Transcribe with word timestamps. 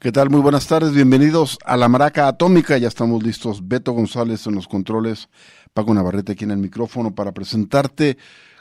¿Qué 0.00 0.12
tal? 0.12 0.30
Muy 0.30 0.40
buenas 0.40 0.66
tardes, 0.66 0.94
bienvenidos 0.94 1.58
a 1.62 1.76
la 1.76 1.86
Maraca 1.86 2.26
Atómica. 2.26 2.78
Ya 2.78 2.88
estamos 2.88 3.22
listos. 3.22 3.68
Beto 3.68 3.92
González 3.92 4.46
en 4.46 4.54
los 4.54 4.66
controles, 4.66 5.28
Paco 5.74 5.92
Navarrete 5.92 6.32
aquí 6.32 6.44
en 6.44 6.52
el 6.52 6.56
micrófono 6.56 7.14
para 7.14 7.32
presentarte 7.32 8.16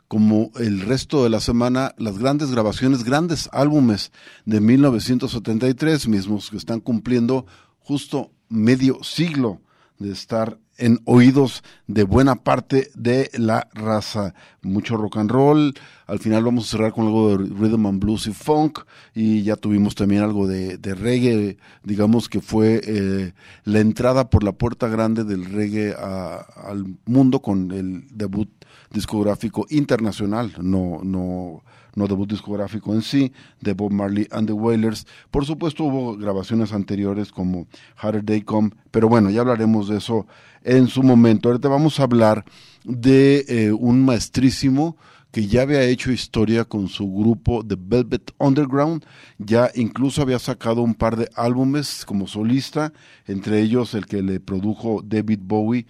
como 0.10 0.52
el 0.60 0.82
resto 0.82 1.24
de 1.24 1.30
la 1.30 1.40
semana 1.40 1.96
las 1.98 2.18
grandes 2.18 2.52
grabaciones, 2.52 3.06
grandes 3.06 3.48
álbumes 3.54 4.12
de 4.44 4.60
1973, 4.60 6.10
mismos 6.10 6.50
que 6.50 6.58
están 6.58 6.82
cumpliendo 6.82 7.46
justo 7.78 8.34
medio 8.50 9.02
siglo 9.02 9.62
de 9.98 10.12
estar 10.12 10.60
en 10.80 11.00
oídos 11.06 11.64
de 11.88 12.04
buena 12.04 12.36
parte 12.36 12.90
de 12.96 13.30
la 13.34 13.68
raza. 13.74 14.34
Mucho 14.62 14.98
rock 14.98 15.18
and 15.18 15.30
roll. 15.30 15.74
Al 16.08 16.20
final 16.20 16.44
vamos 16.44 16.66
a 16.66 16.72
cerrar 16.72 16.94
con 16.94 17.06
algo 17.06 17.38
de 17.38 17.38
rhythm 17.46 17.86
and 17.86 18.00
blues 18.02 18.28
y 18.28 18.34
funk. 18.34 18.80
Y 19.14 19.44
ya 19.44 19.56
tuvimos 19.56 19.96
también 19.96 20.24
algo 20.24 20.48
de, 20.48 20.78
reggae, 20.96 21.58
digamos 21.84 22.30
que 22.30 22.42
fue 22.42 22.82
eh, 22.84 23.34
la 23.66 23.80
entrada 23.80 24.30
por 24.30 24.44
la 24.44 24.54
puerta 24.54 24.88
grande 24.88 25.24
del 25.24 25.46
reggae 25.46 25.94
al 25.94 26.98
mundo 27.06 27.42
con 27.42 27.72
el 27.72 28.08
debut 28.12 28.50
discográfico 28.92 29.66
internacional. 29.70 30.54
No, 30.62 31.02
no 31.04 31.64
no 32.00 32.08
debut 32.08 32.28
discográfico 32.28 32.94
en 32.94 33.04
sí, 33.04 33.32
de 33.62 33.74
Bob 33.74 33.92
Marley 33.92 34.28
and 34.32 34.48
the 34.48 34.54
Wailers. 34.54 35.06
Por 35.30 35.46
supuesto 35.46 35.84
hubo 35.84 36.18
grabaciones 36.18 36.74
anteriores 36.74 37.32
como 37.32 37.68
Harder 37.98 38.24
Day 38.24 38.42
Come, 38.42 38.72
pero 38.90 39.10
bueno, 39.10 39.30
ya 39.30 39.42
hablaremos 39.42 39.90
de 39.90 39.98
eso 39.98 40.26
en 40.64 40.88
su 40.88 41.04
momento. 41.04 41.50
Ahorita 41.50 41.68
vamos 41.68 42.00
a 42.00 42.04
hablar 42.04 42.46
de 42.86 43.46
eh, 43.48 43.72
un 43.72 44.04
maestrísimo 44.04 44.98
que 45.32 45.46
ya 45.46 45.62
había 45.62 45.84
hecho 45.84 46.12
historia 46.12 46.66
con 46.66 46.88
su 46.88 47.12
grupo 47.12 47.64
The 47.64 47.76
Velvet 47.78 48.32
Underground, 48.40 49.06
ya 49.38 49.70
incluso 49.76 50.22
había 50.22 50.40
sacado 50.40 50.82
un 50.82 50.96
par 50.96 51.18
de 51.18 51.30
álbumes 51.36 52.04
como 52.06 52.26
solista, 52.26 52.94
entre 53.28 53.62
ellos 53.62 53.94
el 53.94 54.08
que 54.08 54.24
le 54.24 54.40
produjo 54.40 55.02
David 55.04 55.40
Bowie 55.44 55.86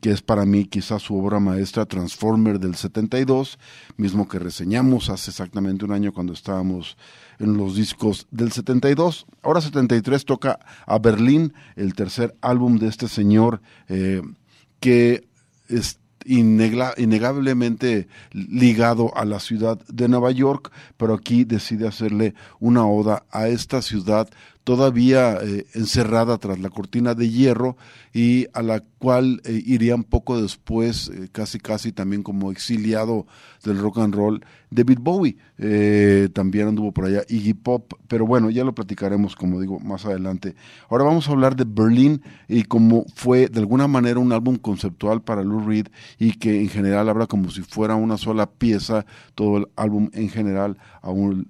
que 0.00 0.10
es 0.10 0.22
para 0.22 0.46
mí 0.46 0.64
quizás 0.66 1.02
su 1.02 1.16
obra 1.16 1.40
maestra 1.40 1.86
Transformer 1.86 2.60
del 2.60 2.76
72, 2.76 3.58
mismo 3.96 4.28
que 4.28 4.38
reseñamos 4.38 5.10
hace 5.10 5.30
exactamente 5.30 5.84
un 5.84 5.92
año 5.92 6.12
cuando 6.12 6.32
estábamos 6.32 6.96
en 7.38 7.56
los 7.56 7.74
discos 7.74 8.26
del 8.30 8.52
72. 8.52 9.26
Ahora 9.42 9.60
73 9.60 10.24
toca 10.24 10.60
a 10.86 10.98
Berlín, 10.98 11.52
el 11.76 11.94
tercer 11.94 12.36
álbum 12.40 12.78
de 12.78 12.88
este 12.88 13.08
señor 13.08 13.60
eh, 13.88 14.22
que 14.78 15.28
es 15.68 15.98
innegablemente 16.24 18.08
ligado 18.32 19.16
a 19.16 19.24
la 19.24 19.40
ciudad 19.40 19.78
de 19.88 20.08
Nueva 20.08 20.30
York, 20.30 20.70
pero 20.96 21.14
aquí 21.14 21.44
decide 21.44 21.88
hacerle 21.88 22.34
una 22.58 22.86
oda 22.86 23.24
a 23.30 23.48
esta 23.48 23.80
ciudad 23.82 24.28
todavía 24.64 25.38
eh, 25.42 25.66
encerrada 25.74 26.38
tras 26.38 26.58
la 26.58 26.68
cortina 26.68 27.14
de 27.14 27.30
hierro 27.30 27.76
y 28.12 28.46
a 28.52 28.62
la 28.62 28.80
cual 28.80 29.40
eh, 29.44 29.62
irían 29.64 30.04
poco 30.04 30.40
después, 30.40 31.08
eh, 31.08 31.28
casi 31.32 31.58
casi 31.58 31.92
también 31.92 32.22
como 32.22 32.52
exiliado 32.52 33.26
del 33.64 33.78
rock 33.78 33.98
and 33.98 34.14
roll, 34.14 34.44
David 34.70 34.98
Bowie. 35.00 35.36
también 36.32 36.68
anduvo 36.68 36.92
por 36.92 37.06
allá 37.06 37.22
Iggy 37.28 37.54
Pop, 37.54 37.92
pero 38.08 38.26
bueno, 38.26 38.50
ya 38.50 38.64
lo 38.64 38.74
platicaremos, 38.74 39.34
como 39.34 39.60
digo, 39.60 39.80
más 39.80 40.06
adelante. 40.06 40.54
Ahora 40.88 41.04
vamos 41.04 41.28
a 41.28 41.32
hablar 41.32 41.56
de 41.56 41.64
Berlín 41.66 42.22
y 42.48 42.62
cómo 42.62 43.04
fue 43.14 43.48
de 43.48 43.60
alguna 43.60 43.88
manera 43.88 44.20
un 44.20 44.32
álbum 44.32 44.56
conceptual 44.56 45.22
para 45.22 45.42
Lou 45.42 45.60
Reed 45.60 45.88
y 46.18 46.32
que 46.32 46.60
en 46.60 46.68
general 46.68 47.08
habla 47.08 47.26
como 47.26 47.50
si 47.50 47.62
fuera 47.62 47.96
una 47.96 48.16
sola 48.16 48.48
pieza, 48.48 49.04
todo 49.34 49.58
el 49.58 49.68
álbum 49.76 50.10
en 50.12 50.28
general, 50.28 50.78
a 51.02 51.10
un 51.10 51.48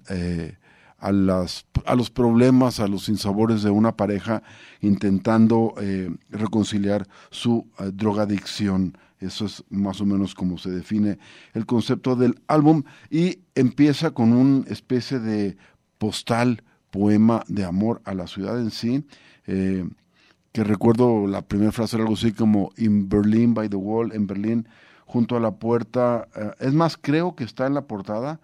a, 1.01 1.11
los 1.11 2.09
problemas, 2.11 2.79
a 2.79 2.87
los 2.87 3.05
sinsabores 3.05 3.63
de 3.63 3.71
una 3.71 3.97
pareja 3.97 4.43
intentando 4.81 5.73
eh, 5.81 6.15
reconciliar 6.29 7.07
su 7.31 7.67
eh, 7.79 7.91
drogadicción. 7.91 8.97
Eso 9.19 9.45
es 9.45 9.63
más 9.69 9.99
o 9.99 10.05
menos 10.05 10.35
como 10.35 10.57
se 10.57 10.69
define 10.69 11.17
el 11.53 11.65
concepto 11.65 12.15
del 12.15 12.39
álbum 12.47 12.83
y 13.09 13.39
empieza 13.55 14.11
con 14.11 14.33
una 14.33 14.65
especie 14.67 15.19
de 15.19 15.57
postal, 15.97 16.63
poema 16.91 17.43
de 17.47 17.63
amor 17.63 18.01
a 18.05 18.13
la 18.13 18.27
ciudad 18.27 18.59
en 18.59 18.71
sí, 18.71 19.03
eh, 19.47 19.87
que 20.51 20.63
recuerdo 20.63 21.27
la 21.27 21.41
primera 21.41 21.71
frase 21.71 21.95
era 21.95 22.03
algo 22.03 22.15
así 22.15 22.31
como 22.31 22.71
In 22.77 23.09
Berlin 23.09 23.53
by 23.53 23.69
the 23.69 23.75
Wall, 23.75 24.11
en 24.13 24.27
Berlín, 24.27 24.67
junto 25.05 25.35
a 25.35 25.39
la 25.39 25.51
puerta. 25.51 26.27
es 26.59 26.73
más, 26.73 26.97
creo 26.97 27.35
que 27.35 27.43
está 27.43 27.67
en 27.67 27.73
la 27.73 27.81
portada 27.83 28.39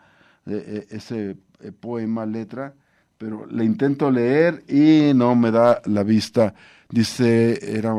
ese 0.45 1.35
poema, 1.79 2.25
letra, 2.25 2.73
pero 3.17 3.45
le 3.47 3.65
intento 3.65 4.11
leer 4.11 4.63
y 4.67 5.13
no 5.13 5.35
me 5.35 5.51
da 5.51 5.81
la 5.85 6.03
vista. 6.03 6.53
Dice, 6.89 7.77
era 7.77 7.93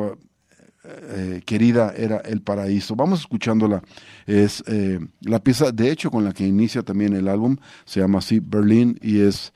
eh, 0.84 1.42
querida, 1.44 1.92
era 1.96 2.18
el 2.18 2.40
paraíso. 2.40 2.96
Vamos 2.96 3.20
escuchándola. 3.20 3.82
Es 4.26 4.62
eh, 4.66 4.98
la 5.20 5.40
pieza, 5.40 5.72
de 5.72 5.90
hecho, 5.90 6.10
con 6.10 6.24
la 6.24 6.32
que 6.32 6.46
inicia 6.46 6.82
también 6.82 7.14
el 7.14 7.28
álbum, 7.28 7.56
se 7.84 8.00
llama 8.00 8.18
así 8.18 8.40
Berlín 8.40 8.98
y 9.02 9.20
es 9.20 9.52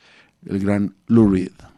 el 0.47 0.59
gran 0.59 0.95
Lou 1.07 1.31
Reed. 1.31 1.72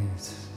eyes. 0.00 0.49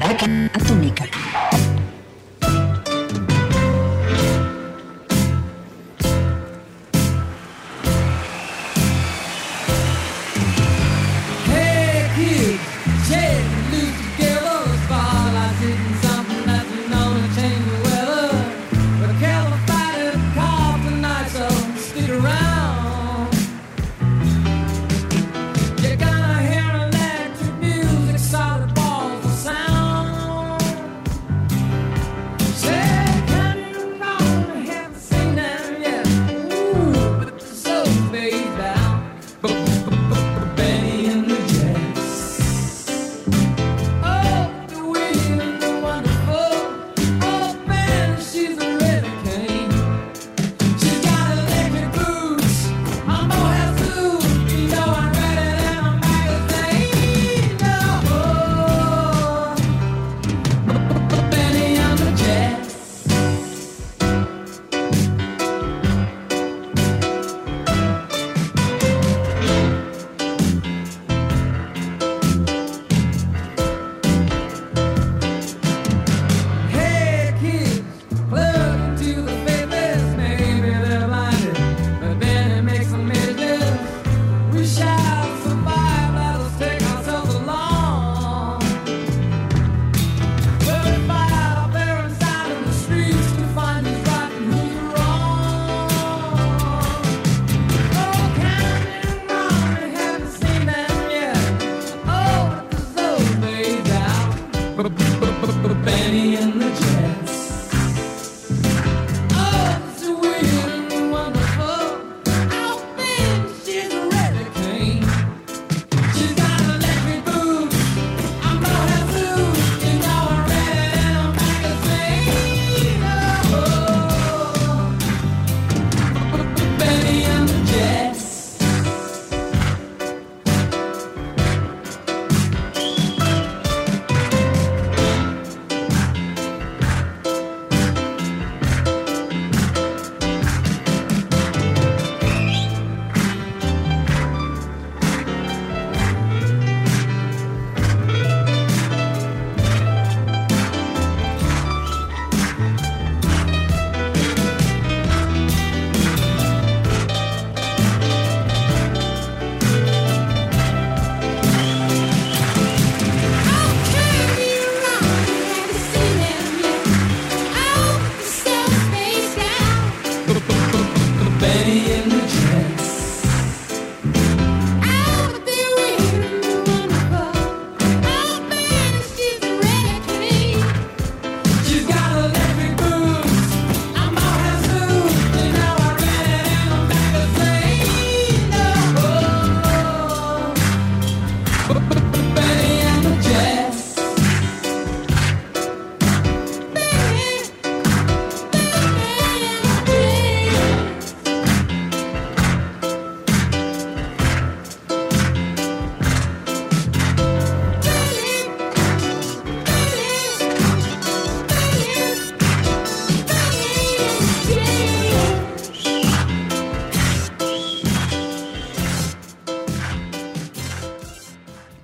Maraca 0.00 0.26
atómica. 0.54 1.04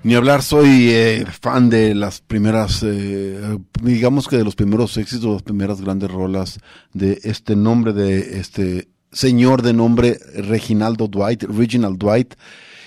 Ni 0.07 0.15
hablar, 0.15 0.41
soy 0.41 0.89
eh, 0.91 1.25
fan 1.41 1.69
de 1.69 1.93
las 1.93 2.21
primeras, 2.21 2.81
eh, 2.81 3.59
digamos 3.83 4.29
que 4.29 4.37
de 4.37 4.45
los 4.45 4.55
primeros 4.55 4.95
éxitos, 4.95 5.33
las 5.33 5.43
primeras 5.43 5.81
grandes 5.81 6.09
rolas 6.09 6.61
de 6.93 7.19
este 7.23 7.57
nombre 7.57 7.91
de 7.91 8.39
este 8.39 8.87
señor 9.11 9.63
de 9.63 9.73
nombre 9.73 10.17
Reginaldo 10.33 11.09
Dwight, 11.09 11.43
Reginald 11.43 11.97
Dwight, 11.97 12.35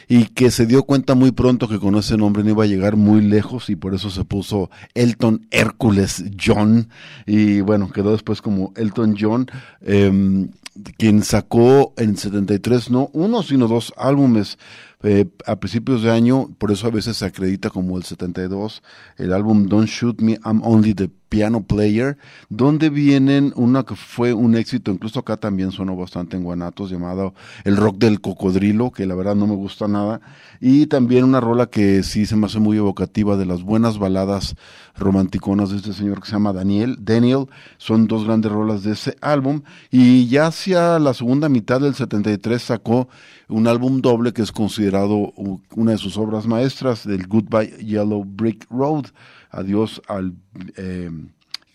y 0.09 0.29
que 0.29 0.51
se 0.51 0.65
dio 0.65 0.85
cuenta 0.85 1.15
muy 1.15 1.31
pronto 1.31 1.69
que 1.69 1.79
con 1.79 1.95
ese 1.97 2.17
nombre 2.17 2.43
no 2.43 2.49
iba 2.49 2.65
a 2.65 2.69
llegar 2.69 2.97
muy 2.97 3.21
lejos 3.21 3.69
y 3.69 3.77
por 3.77 3.95
eso 3.95 4.09
se 4.09 4.25
puso 4.25 4.71
Elton 4.95 5.47
Hércules 5.51 6.25
John 6.43 6.89
y 7.27 7.61
bueno, 7.61 7.91
quedó 7.91 8.13
después 8.13 8.41
como 8.41 8.73
Elton 8.77 9.15
John, 9.21 9.47
eh, 9.83 10.49
quien 10.97 11.23
sacó 11.23 11.93
en 11.99 12.17
73 12.17 12.91
no 12.91 13.11
uno 13.13 13.43
sino 13.43 13.69
dos 13.69 13.93
álbumes 13.99 14.57
eh, 15.03 15.27
a 15.47 15.57
principios 15.57 16.03
de 16.03 16.11
año, 16.11 16.51
por 16.59 16.71
eso 16.71 16.87
a 16.87 16.91
veces 16.91 17.17
se 17.17 17.25
acredita 17.25 17.71
como 17.71 17.97
el 17.97 18.05
72, 18.05 18.83
el 19.17 19.33
álbum 19.33 19.67
Don't 19.67 19.89
Shoot 19.89 20.21
Me, 20.21 20.39
I'm 20.45 20.63
Only 20.63 20.95
the 20.95 21.11
Piano 21.31 21.63
Player, 21.63 22.19
donde 22.49 22.91
vienen 22.91 23.53
una 23.57 23.85
que 23.85 23.95
fue 23.95 24.35
un 24.35 24.57
éxito, 24.57 24.91
incluso 24.91 25.21
acá 25.21 25.39
también 25.39 25.71
sonó 25.71 25.97
bastante 25.97 26.37
en 26.37 26.43
Guanatos, 26.43 26.91
llamado 26.91 27.35
El 27.65 27.77
Rock 27.77 27.99
del 27.99 28.21
Cocodrilo, 28.21 28.91
que 28.91 29.07
la 29.07 29.15
verdad 29.15 29.37
no 29.37 29.47
me 29.47 29.55
gusta 29.55 29.87
nada, 29.87 30.21
y 30.61 30.87
también 30.87 31.25
una 31.25 31.41
rola 31.41 31.67
que 31.67 32.03
sí 32.03 32.27
se 32.27 32.37
me 32.37 32.47
hace 32.47 32.59
muy 32.59 32.77
evocativa 32.77 33.37
de 33.37 33.47
las 33.47 33.63
buenas 33.63 33.99
baladas 33.99 34.57
romanticonas 34.99 35.71
de 35.71 35.77
este 35.77 35.93
señor 35.93 36.21
que 36.21 36.27
se 36.27 36.33
llama 36.33 36.53
Daniel, 36.53 36.99
Daniel, 37.01 37.47
son 37.79 38.09
dos 38.09 38.25
grandes 38.25 38.51
rolas 38.51 38.83
de 38.83 38.93
ese 38.93 39.17
álbum, 39.21 39.63
y 39.91 40.27
ya 40.27 40.49
hacia 40.49 40.99
la 40.99 41.15
segunda 41.15 41.49
mitad 41.49 41.81
del 41.81 41.95
73 41.95 42.61
sacó 42.61 43.09
un 43.49 43.69
álbum 43.69 44.01
doble 44.01 44.33
que 44.33 44.43
es 44.43 44.51
considerado 44.51 45.33
una 45.77 45.93
de 45.93 45.99
sus 45.99 46.17
obras 46.17 46.47
maestras, 46.47 47.07
del 47.07 47.29
Goodbye 47.29 47.77
Yellow 47.85 48.25
Brick 48.25 48.67
Road, 48.69 49.07
Adiós 49.51 50.01
al 50.09 50.35
eh, 50.77 51.11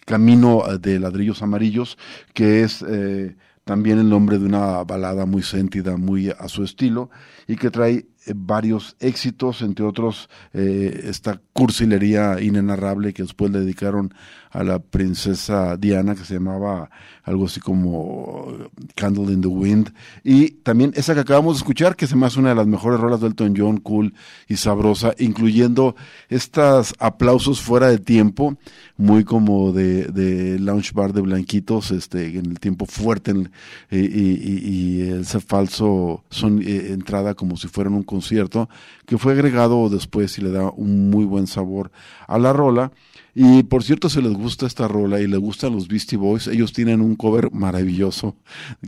Camino 0.05 0.63
de 0.79 1.00
Ladrillos 1.00 1.41
Amarillos, 1.41 1.98
que 2.34 2.62
es 2.63 2.84
eh, 2.88 3.36
también 3.63 3.98
el 3.98 4.10
nombre 4.10 4.38
de 4.38 4.46
una 4.46 4.84
balada 4.84 5.25
muy 5.25 5.41
sentida, 5.41 5.98
muy 5.98 6.29
a 6.29 6.48
su 6.48 6.63
estilo, 6.63 7.10
y 7.48 7.55
que 7.55 7.72
trae 7.72 8.05
varios 8.34 8.96
éxitos, 9.00 9.62
entre 9.62 9.86
otros 9.86 10.29
eh, 10.53 11.05
esta 11.05 11.41
cursilería 11.53 12.41
inenarrable 12.41 13.13
que 13.13 13.24
después 13.24 13.51
le 13.51 13.60
dedicaron 13.60 14.13
a 14.51 14.63
la 14.63 14.79
princesa 14.79 15.75
Diana, 15.75 16.15
que 16.15 16.24
se 16.24 16.36
llamaba 16.36 16.89
algo 17.24 17.46
así 17.46 17.60
como 17.60 18.70
Candle 18.96 19.34
in 19.34 19.41
the 19.41 19.48
Wind, 19.48 19.94
y 20.24 20.51
también 20.51 20.94
esa 20.96 21.13
que 21.13 21.20
acabamos 21.22 21.55
de 21.55 21.60
escuchar, 21.60 21.96
que 21.96 22.08
se 22.08 22.15
me 22.15 22.25
una 22.38 22.50
de 22.50 22.55
las 22.55 22.67
mejores 22.67 23.00
rolas 23.00 23.22
de 23.22 23.27
Elton 23.27 23.53
John, 23.55 23.77
cool 23.77 24.13
y 24.48 24.55
sabrosa, 24.55 25.13
incluyendo 25.20 25.96
estos 26.29 26.96
aplausos 27.00 27.62
fuera 27.62 27.88
de 27.88 28.00
tiempo, 28.00 28.58
muy 28.98 29.24
como 29.24 29.72
de, 29.72 30.05
de 30.05 30.58
lounge 30.60 30.91
bar 30.94 31.13
de 31.13 31.22
blanquitos, 31.22 31.91
este, 31.91 32.27
en 32.27 32.48
el 32.48 32.60
tiempo 32.60 32.86
fuerte, 32.86 33.34
y, 33.91 33.98
y, 33.98 35.01
ese 35.01 35.39
falso 35.39 36.24
son 36.29 36.62
eh, 36.62 36.91
entrada 36.91 37.34
como 37.34 37.58
si 37.58 37.67
fueran 37.67 37.94
un 37.94 38.03
concierto, 38.15 38.69
que 39.05 39.17
fue 39.17 39.34
agregado 39.34 39.89
después 39.89 40.38
y 40.38 40.41
le 40.41 40.51
da 40.51 40.72
un 40.72 41.10
muy 41.10 41.25
buen 41.25 41.48
sabor 41.48 41.91
a 42.27 42.38
la 42.39 42.53
rola. 42.53 42.91
Y 43.38 43.63
por 43.63 43.84
cierto, 43.84 44.07
si 44.07 44.22
les 44.22 44.31
gusta 44.31 44.65
esta 44.65 44.88
rola 44.88 45.19
y 45.19 45.27
les 45.27 45.39
gustan 45.39 45.74
los 45.74 45.89
Beastie 45.89 46.17
Boys, 46.17 46.48
ellos 46.48 46.72
tienen 46.72 47.01
un 47.01 47.17
cover 47.17 47.51
maravilloso, 47.51 48.38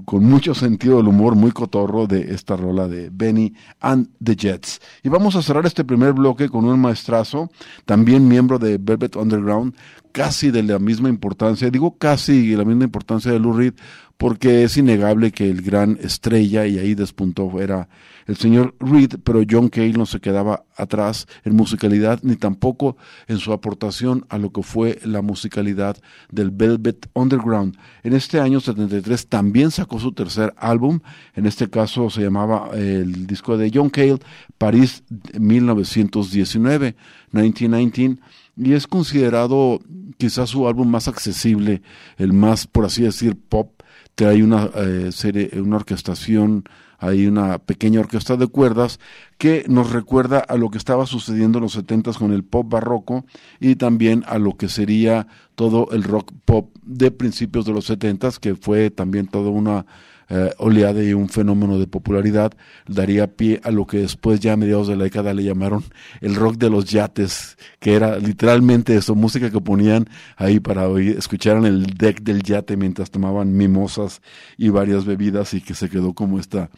con 0.05 0.23
mucho 0.23 0.55
sentido 0.55 0.97
del 0.97 1.09
humor, 1.09 1.35
muy 1.35 1.51
cotorro 1.51 2.07
de 2.07 2.33
esta 2.33 2.55
rola 2.55 2.87
de 2.87 3.09
Benny 3.11 3.53
and 3.81 4.07
the 4.23 4.37
Jets. 4.37 4.79
Y 5.03 5.09
vamos 5.09 5.35
a 5.35 5.41
cerrar 5.41 5.65
este 5.65 5.83
primer 5.83 6.13
bloque 6.13 6.47
con 6.47 6.63
un 6.63 6.79
maestrazo, 6.79 7.51
también 7.83 8.29
miembro 8.29 8.57
de 8.57 8.77
Velvet 8.77 9.17
Underground, 9.17 9.75
casi 10.13 10.49
de 10.49 10.63
la 10.63 10.79
misma 10.79 11.09
importancia, 11.09 11.69
digo 11.69 11.97
casi 11.97 12.55
la 12.55 12.63
misma 12.63 12.85
importancia 12.85 13.33
de 13.33 13.39
Lou 13.39 13.51
Reed, 13.51 13.73
porque 14.15 14.63
es 14.63 14.77
innegable 14.77 15.31
que 15.31 15.49
el 15.49 15.61
gran 15.61 15.99
estrella, 16.01 16.65
y 16.65 16.79
ahí 16.79 16.95
despuntó, 16.95 17.59
era 17.59 17.89
el 18.27 18.37
señor 18.37 18.75
Reed, 18.79 19.15
pero 19.23 19.41
John 19.49 19.69
Cale 19.69 19.93
no 19.93 20.05
se 20.05 20.19
quedaba 20.19 20.65
atrás 20.75 21.27
en 21.43 21.55
musicalidad, 21.55 22.19
ni 22.21 22.35
tampoco 22.35 22.97
en 23.27 23.39
su 23.39 23.53
aportación 23.53 24.25
a 24.29 24.37
lo 24.37 24.51
que 24.51 24.61
fue 24.61 24.99
la 25.03 25.21
musicalidad 25.21 25.97
del 26.29 26.51
Velvet 26.51 27.09
Underground. 27.13 27.77
En 28.03 28.13
este 28.13 28.39
año 28.39 28.59
73 28.59 29.27
también 29.27 29.71
sacó 29.71 29.99
su 29.99 30.11
tercer 30.11 30.53
álbum, 30.57 30.99
en 31.35 31.45
este 31.45 31.69
caso 31.69 32.09
se 32.09 32.21
llamaba 32.21 32.69
el 32.73 33.25
disco 33.25 33.57
de 33.57 33.71
John 33.73 33.89
Cale, 33.89 34.19
París 34.57 35.03
1919, 35.39 36.95
1919 37.31 38.19
y 38.57 38.73
es 38.73 38.87
considerado 38.87 39.79
quizás 40.17 40.49
su 40.49 40.67
álbum 40.67 40.89
más 40.89 41.07
accesible, 41.07 41.81
el 42.17 42.33
más, 42.33 42.65
por 42.65 42.85
así 42.85 43.03
decir, 43.03 43.37
pop. 43.37 43.71
Trae 44.15 44.41
una 44.41 44.71
eh, 44.75 45.11
serie, 45.11 45.51
una 45.61 45.75
orquestación, 45.75 46.63
hay 46.97 47.27
una 47.27 47.59
pequeña 47.59 47.99
orquesta 47.99 48.35
de 48.37 48.47
cuerdas 48.47 48.99
que 49.37 49.65
nos 49.67 49.91
recuerda 49.91 50.39
a 50.39 50.57
lo 50.57 50.69
que 50.69 50.77
estaba 50.77 51.05
sucediendo 51.05 51.59
en 51.59 51.63
los 51.63 51.73
setentas 51.73 52.17
con 52.17 52.33
el 52.33 52.43
pop 52.43 52.67
barroco 52.69 53.25
y 53.59 53.75
también 53.75 54.23
a 54.27 54.39
lo 54.39 54.57
que 54.57 54.69
sería 54.69 55.27
todo 55.55 55.89
el 55.91 56.03
rock 56.03 56.31
pop 56.45 56.75
de 56.83 57.11
principios 57.11 57.65
de 57.65 57.73
los 57.73 57.85
setentas, 57.85 58.39
que 58.39 58.55
fue 58.55 58.89
también 58.89 59.27
toda 59.27 59.49
una 59.49 59.85
eh, 60.29 60.51
oleada 60.57 61.01
y 61.01 61.13
un 61.13 61.29
fenómeno 61.29 61.79
de 61.79 61.87
popularidad, 61.87 62.51
daría 62.85 63.27
pie 63.27 63.61
a 63.63 63.71
lo 63.71 63.87
que 63.87 63.99
después 63.99 64.41
ya 64.41 64.53
a 64.53 64.57
mediados 64.57 64.89
de 64.89 64.97
la 64.97 65.05
década 65.05 65.33
le 65.33 65.43
llamaron 65.43 65.85
el 66.19 66.35
rock 66.35 66.57
de 66.57 66.69
los 66.69 66.85
yates, 66.85 67.57
que 67.79 67.93
era 67.93 68.17
literalmente 68.17 68.95
eso, 68.97 69.15
música 69.15 69.49
que 69.49 69.61
ponían 69.61 70.09
ahí 70.35 70.59
para 70.59 70.89
oír, 70.89 71.15
escucharan 71.17 71.65
el 71.65 71.85
deck 71.85 72.23
del 72.23 72.43
yate 72.43 72.75
mientras 72.75 73.09
tomaban 73.09 73.55
mimosas 73.55 74.21
y 74.57 74.67
varias 74.67 75.05
bebidas 75.05 75.53
y 75.53 75.61
que 75.61 75.75
se 75.75 75.89
quedó 75.89 76.13
como 76.13 76.39
esta 76.39 76.71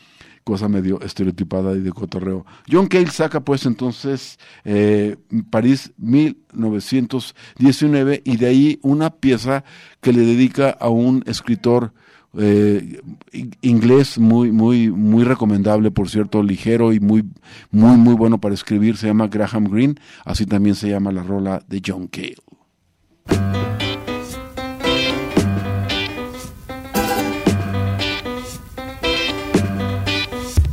cosa 0.49 0.67
medio 0.67 0.99
estereotipada 1.01 1.75
y 1.75 1.79
de 1.79 1.91
cotorreo. 1.91 2.45
John 2.69 2.87
Cale 2.87 3.11
saca 3.11 3.39
pues 3.39 3.65
entonces 3.65 4.37
eh, 4.65 5.15
París 5.49 5.93
1919 5.97 8.21
y 8.25 8.35
de 8.37 8.47
ahí 8.47 8.79
una 8.81 9.11
pieza 9.11 9.63
que 10.01 10.11
le 10.11 10.21
dedica 10.21 10.71
a 10.71 10.89
un 10.89 11.23
escritor 11.27 11.93
eh, 12.37 13.01
inglés 13.61 14.19
muy 14.19 14.51
muy 14.51 14.91
muy 14.91 15.23
recomendable 15.23 15.89
por 15.89 16.09
cierto 16.09 16.43
ligero 16.43 16.93
y 16.93 16.99
muy 16.99 17.23
muy 17.71 17.97
muy 17.97 18.15
bueno 18.15 18.41
para 18.41 18.55
escribir. 18.55 18.97
Se 18.97 19.07
llama 19.07 19.27
Graham 19.27 19.65
Greene. 19.65 19.95
Así 20.25 20.45
también 20.45 20.75
se 20.75 20.89
llama 20.89 21.11
la 21.11 21.23
rola 21.23 21.63
de 21.67 21.81
John 21.85 22.07
Cale 22.07 22.35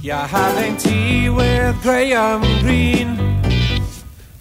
You're 0.06 0.18
having 0.18 0.76
tea 0.76 1.28
with 1.30 1.82
Graham 1.82 2.40
Greene 2.62 3.18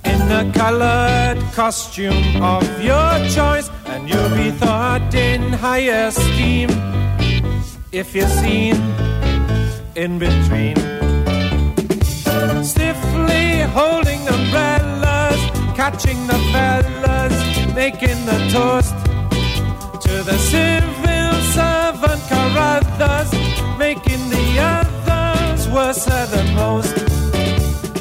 in 0.05 0.19
the 0.29 0.51
colored 0.53 1.41
costume 1.53 2.39
of 2.39 2.61
your 2.83 3.11
choice, 3.29 3.71
and 3.87 4.07
you'll 4.07 4.29
be 4.37 4.51
thought 4.51 5.11
in 5.15 5.41
high 5.53 5.89
esteem 6.05 6.69
if 7.91 8.13
you're 8.13 8.27
seen 8.27 8.75
in 9.95 10.19
between. 10.19 10.75
Stiffly 12.63 13.61
holding 13.73 14.21
umbrellas, 14.27 15.41
catching 15.75 16.27
the 16.27 16.37
fellas, 16.53 17.73
making 17.73 18.23
the 18.27 18.37
toast 18.53 18.93
to 20.05 20.21
the 20.29 20.37
civil 20.37 21.33
servant 21.57 22.21
Carruthers, 22.29 23.31
making 23.79 24.29
the 24.29 24.45
worse 25.75 26.05
than 26.05 26.55
most. 26.55 26.95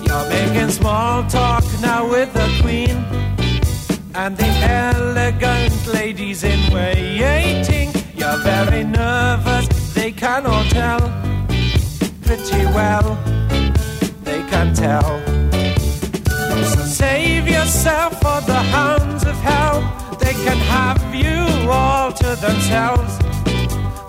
You're 0.06 0.28
making 0.28 0.70
small 0.70 1.24
talk 1.28 1.64
now 1.80 2.08
with 2.08 2.32
the 2.32 2.48
Queen 2.62 2.96
and 4.14 4.36
the 4.36 4.46
elegant 4.46 5.74
ladies 5.88 6.44
in 6.44 6.72
waiting. 6.72 7.90
You're 8.14 8.38
very 8.44 8.84
nervous, 8.84 9.66
they 9.92 10.12
cannot 10.12 10.70
tell. 10.70 11.00
Pretty 12.22 12.64
well, 12.78 13.18
they 14.22 14.40
can 14.52 14.72
tell. 14.72 15.20
So 16.70 16.80
save 17.02 17.48
yourself 17.48 18.12
for 18.22 18.40
the 18.52 18.60
hounds 18.76 19.24
of 19.24 19.34
hell. 19.50 19.80
They 20.20 20.34
can 20.46 20.58
have 20.76 21.02
you 21.12 21.68
all 21.68 22.12
to 22.12 22.36
themselves. 22.36 23.12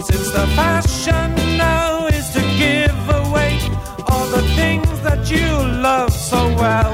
Since 0.08 0.30
the 0.38 0.46
fashion 0.56 1.34
now 1.58 1.95
things 4.66 5.00
that 5.08 5.22
you 5.36 5.48
love 5.88 6.12
so 6.32 6.42
well. 6.64 6.94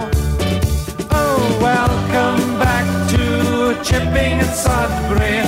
Oh, 1.21 1.41
welcome 1.69 2.43
back 2.65 2.87
to 3.13 3.23
Chipping 3.87 4.35
and 4.43 4.53
Sudbury. 4.63 5.39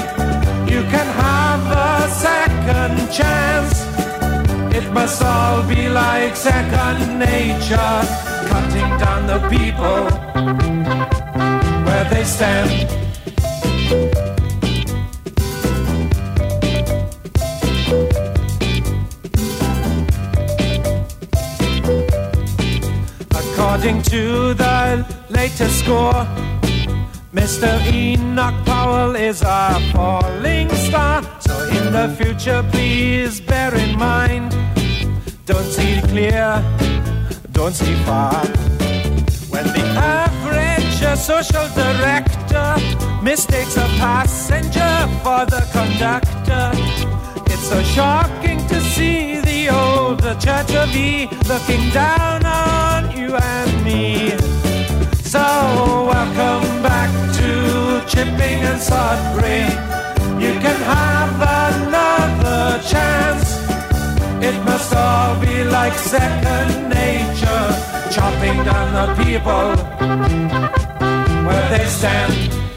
You 0.73 0.81
can 0.93 1.07
have 1.25 1.63
a 1.87 1.93
second 2.25 2.95
chance. 3.19 3.75
It 4.77 4.85
must 4.97 5.19
all 5.33 5.59
be 5.73 5.81
like 6.01 6.33
second 6.49 6.99
nature. 7.27 7.97
cutting 8.51 8.91
down 9.03 9.21
the 9.33 9.39
people 9.55 10.01
where 11.87 12.05
they 12.13 12.25
stand. 12.35 12.71
According 23.83 24.03
to 24.03 24.53
the 24.53 25.05
latest 25.27 25.79
score, 25.79 26.25
Mr. 27.33 27.67
Enoch 27.91 28.65
Powell 28.65 29.13
is 29.13 29.41
a 29.41 29.77
falling 29.91 30.69
star. 30.69 31.21
So 31.41 31.63
in 31.63 31.91
the 31.91 32.07
future, 32.17 32.63
please 32.71 33.41
bear 33.41 33.75
in 33.75 33.99
mind, 33.99 34.55
don't 35.45 35.65
see 35.65 35.99
clear, 36.03 36.63
don't 37.51 37.73
see 37.73 37.95
far. 38.05 38.45
When 39.51 39.65
the 39.65 39.85
average 39.99 41.19
social 41.19 41.67
director 41.75 42.77
mistakes 43.21 43.75
a 43.75 43.87
passenger 43.99 44.95
for 45.23 45.45
the 45.45 45.61
conductor, 45.73 46.71
so 47.63 47.82
shocking 47.82 48.60
to 48.67 48.82
see 48.82 49.39
the 49.39 49.70
old 49.70 50.20
Church 50.41 50.75
of 50.75 50.93
E 50.93 51.29
looking 51.48 51.89
down 51.91 52.46
on 52.46 53.15
you 53.15 53.36
and 53.36 53.86
me. 53.86 54.32
So 55.24 55.39
welcome 56.12 56.67
back 56.84 57.10
to 57.38 58.03
Chipping 58.12 58.60
and 58.70 58.82
Sudbury. 58.82 59.63
You 60.43 60.53
can 60.60 60.79
have 60.98 61.36
another 61.72 62.84
chance. 62.84 63.48
It 64.43 64.58
must 64.65 64.93
all 64.93 65.39
be 65.39 65.63
like 65.63 65.93
second 65.93 66.89
nature, 66.89 67.65
chopping 68.12 68.58
down 68.65 68.88
the 69.00 69.24
people 69.24 69.67
where 71.48 71.70
they 71.70 71.86
stand. 71.86 72.72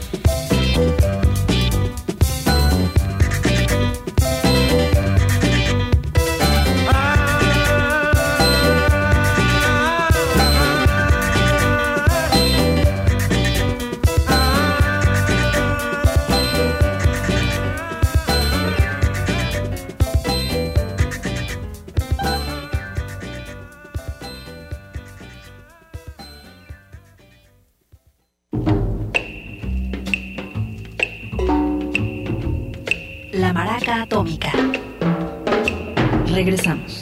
Regresamos. 36.47 36.96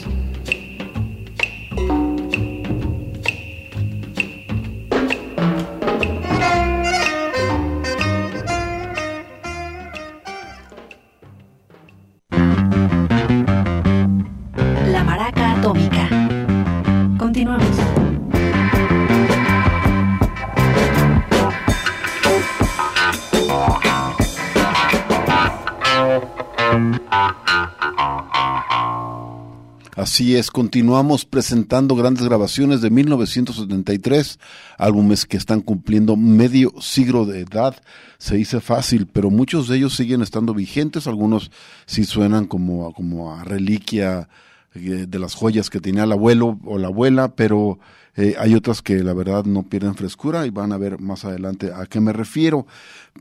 Así 30.16 30.38
es, 30.38 30.50
continuamos 30.50 31.26
presentando 31.26 31.94
grandes 31.94 32.24
grabaciones 32.24 32.80
de 32.80 32.90
1973, 32.90 34.40
álbumes 34.78 35.26
que 35.26 35.36
están 35.36 35.60
cumpliendo 35.60 36.16
medio 36.16 36.74
siglo 36.80 37.26
de 37.26 37.42
edad. 37.42 37.76
Se 38.18 38.38
dice 38.38 38.62
fácil, 38.62 39.08
pero 39.08 39.30
muchos 39.30 39.68
de 39.68 39.76
ellos 39.76 39.94
siguen 39.94 40.22
estando 40.22 40.54
vigentes, 40.54 41.08
algunos 41.08 41.52
sí 41.86 42.06
suenan 42.06 42.46
como, 42.46 42.94
como 42.94 43.36
a 43.36 43.44
reliquia 43.44 44.30
eh, 44.74 45.06
de 45.06 45.20
las 45.20 45.36
joyas 45.36 45.70
que 45.70 45.82
tenía 45.82 46.06
el 46.06 46.14
abuelo 46.14 46.62
o 46.64 46.78
la 46.78 46.88
abuela, 46.88 47.36
pero 47.36 47.80
eh, 48.18 48.36
hay 48.40 48.56
otras 48.56 48.82
que 48.82 49.04
la 49.04 49.14
verdad 49.14 49.44
no 49.44 49.64
pierden 49.64 49.96
frescura 49.96 50.46
y 50.46 50.50
van 50.50 50.72
a 50.72 50.78
ver 50.78 51.02
más 51.02 51.26
adelante 51.26 51.72
a 51.74 51.86
qué 51.86 52.00
me 52.00 52.14
refiero. 52.14 52.66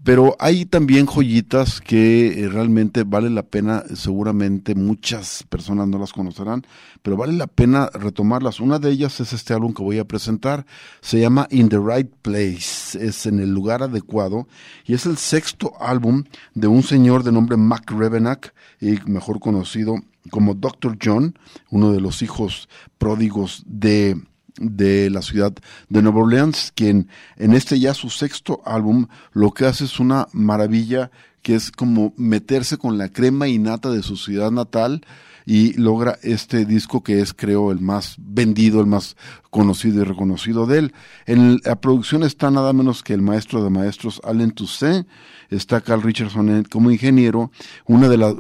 Pero 0.03 0.37
hay 0.39 0.67
también 0.67 1.07
joyitas 1.07 1.81
que 1.81 2.45
eh, 2.45 2.49
realmente 2.49 3.05
vale 3.05 3.31
la 3.31 3.43
pena, 3.43 3.85
seguramente 3.95 4.75
muchas 4.75 5.45
personas 5.49 5.89
no 5.89 5.99
las 5.99 6.13
conocerán, 6.13 6.67
pero 7.03 7.17
vale 7.17 7.33
la 7.33 7.47
pena 7.47 7.89
retomarlas. 7.93 8.61
Una 8.61 8.79
de 8.79 8.91
ellas 8.91 9.21
es 9.21 9.33
este 9.33 9.55
álbum 9.55 9.73
que 9.73 9.83
voy 9.83 9.99
a 9.99 10.05
presentar, 10.05 10.67
se 11.01 11.21
llama 11.21 11.47
In 11.51 11.69
the 11.69 11.79
Right 11.79 12.11
Place, 12.23 12.99
es 13.01 13.27
en 13.27 13.41
el 13.41 13.53
lugar 13.53 13.83
adecuado 13.83 14.49
y 14.85 14.95
es 14.95 15.07
el 15.07 15.17
sexto 15.17 15.73
álbum 15.81 16.25
de 16.55 16.67
un 16.67 16.83
señor 16.83 17.23
de 17.23 17.33
nombre 17.33 17.57
Mac 17.57 17.91
Revenack, 17.91 18.53
y 18.81 18.99
mejor 19.07 19.41
conocido 19.41 19.97
como 20.31 20.55
Dr. 20.55 20.99
John, 21.03 21.39
uno 21.71 21.93
de 21.93 22.01
los 22.01 22.23
hijos 22.23 22.69
pródigos 22.99 23.63
de 23.67 24.17
de 24.59 25.11
la 25.11 25.23
ciudad 25.23 25.53
de 25.89 26.03
Nueva 26.03 26.21
Orleans, 26.21 26.73
quien 26.75 27.09
en 27.37 27.55
este 27.55 27.81
ya 27.81 27.95
su 27.95 28.11
sexto 28.11 28.63
álbum 28.65 29.07
lo 29.33 29.53
que 29.53 29.67
hace 29.67 29.85
es 29.85 29.99
una 29.99 30.29
maravilla 30.33 31.11
que 31.43 31.55
es 31.55 31.71
como 31.71 32.15
meterse 32.17 32.79
con 32.79 32.97
la 32.97 33.09
crema 33.09 33.49
innata 33.49 33.91
de 33.91 34.03
su 34.03 34.17
ciudad 34.17 34.51
natal 34.51 35.03
y 35.47 35.75
logra 35.75 36.19
este 36.23 36.65
disco 36.65 37.03
que 37.03 37.21
es 37.21 37.35
creo 37.35 37.71
el 37.71 37.81
más 37.81 38.17
vendido, 38.19 38.81
el 38.81 38.87
más 38.87 39.17
conocido 39.51 40.01
y 40.01 40.05
reconocido 40.05 40.67
de 40.67 40.79
él. 40.79 40.95
En 41.27 41.61
la 41.65 41.77
producción 41.81 42.23
está 42.23 42.51
nada 42.51 42.73
menos 42.73 43.03
que 43.03 43.13
el 43.13 43.23
maestro 43.23 43.63
de 43.63 43.71
maestros 43.71 44.21
Allen 44.25 44.53
Toussaint, 44.53 45.07
está 45.51 45.81
Carl 45.81 46.03
Richardson 46.03 46.65
como 46.71 46.91
ingeniero, 46.91 47.51
una 47.87 48.09
de 48.09 48.17
las 48.17 48.35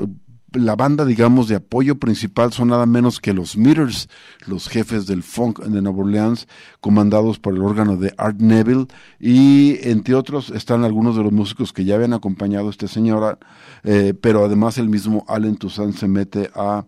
la 0.54 0.76
banda, 0.76 1.04
digamos, 1.04 1.48
de 1.48 1.56
apoyo 1.56 1.98
principal 1.98 2.52
son 2.52 2.68
nada 2.68 2.86
menos 2.86 3.20
que 3.20 3.32
los 3.32 3.56
Meters, 3.56 4.08
los 4.46 4.68
jefes 4.68 5.06
del 5.06 5.22
funk 5.22 5.60
de 5.60 5.82
Nueva 5.82 5.98
Orleans, 5.98 6.48
comandados 6.80 7.38
por 7.38 7.54
el 7.54 7.62
órgano 7.62 7.96
de 7.96 8.14
Art 8.16 8.40
Neville, 8.40 8.86
y 9.18 9.78
entre 9.88 10.14
otros 10.14 10.50
están 10.50 10.84
algunos 10.84 11.16
de 11.16 11.22
los 11.22 11.32
músicos 11.32 11.72
que 11.72 11.84
ya 11.84 11.96
habían 11.96 12.12
acompañado 12.12 12.68
a 12.68 12.70
este 12.70 12.88
señor, 12.88 13.38
eh, 13.82 14.14
pero 14.20 14.44
además 14.44 14.78
el 14.78 14.88
mismo 14.88 15.24
Allen 15.28 15.56
Toussaint 15.56 15.96
se 15.96 16.08
mete 16.08 16.50
a, 16.54 16.84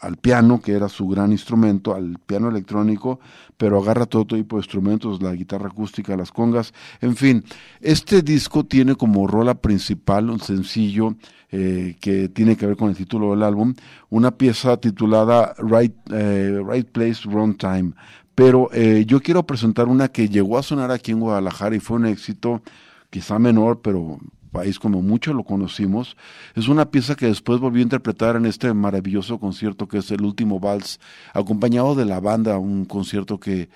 al 0.00 0.16
piano, 0.16 0.60
que 0.60 0.72
era 0.72 0.88
su 0.88 1.06
gran 1.08 1.32
instrumento, 1.32 1.94
al 1.94 2.18
piano 2.26 2.48
electrónico, 2.48 3.20
pero 3.60 3.76
agarra 3.76 4.06
todo 4.06 4.24
tipo 4.24 4.56
de 4.56 4.60
instrumentos, 4.60 5.20
la 5.20 5.34
guitarra 5.34 5.66
acústica, 5.66 6.16
las 6.16 6.32
congas, 6.32 6.72
en 7.02 7.14
fin. 7.14 7.44
Este 7.82 8.22
disco 8.22 8.64
tiene 8.64 8.94
como 8.94 9.26
rola 9.26 9.54
principal 9.54 10.30
un 10.30 10.40
sencillo 10.40 11.14
eh, 11.50 11.94
que 12.00 12.30
tiene 12.30 12.56
que 12.56 12.64
ver 12.64 12.78
con 12.78 12.88
el 12.88 12.96
título 12.96 13.32
del 13.32 13.42
álbum, 13.42 13.74
una 14.08 14.30
pieza 14.30 14.78
titulada 14.78 15.54
Right, 15.58 15.94
eh, 16.10 16.58
right 16.66 16.88
Place, 16.88 17.28
Wrong 17.28 17.54
Time. 17.58 17.92
Pero 18.34 18.70
eh, 18.72 19.04
yo 19.06 19.20
quiero 19.20 19.44
presentar 19.44 19.88
una 19.88 20.08
que 20.08 20.30
llegó 20.30 20.56
a 20.56 20.62
sonar 20.62 20.90
aquí 20.90 21.12
en 21.12 21.20
Guadalajara 21.20 21.76
y 21.76 21.80
fue 21.80 21.98
un 21.98 22.06
éxito 22.06 22.62
quizá 23.10 23.38
menor, 23.38 23.82
pero 23.82 24.20
país 24.50 24.78
como 24.78 25.02
mucho 25.02 25.32
lo 25.32 25.44
conocimos. 25.44 26.16
Es 26.54 26.68
una 26.68 26.90
pieza 26.90 27.14
que 27.14 27.26
después 27.26 27.60
volvió 27.60 27.80
a 27.80 27.84
interpretar 27.84 28.36
en 28.36 28.46
este 28.46 28.72
maravilloso 28.74 29.38
concierto 29.38 29.88
que 29.88 29.98
es 29.98 30.10
el 30.10 30.22
último 30.22 30.60
vals, 30.60 31.00
acompañado 31.32 31.94
de 31.94 32.04
la 32.04 32.20
banda, 32.20 32.58
un 32.58 32.84
concierto 32.84 33.40
que 33.40 33.68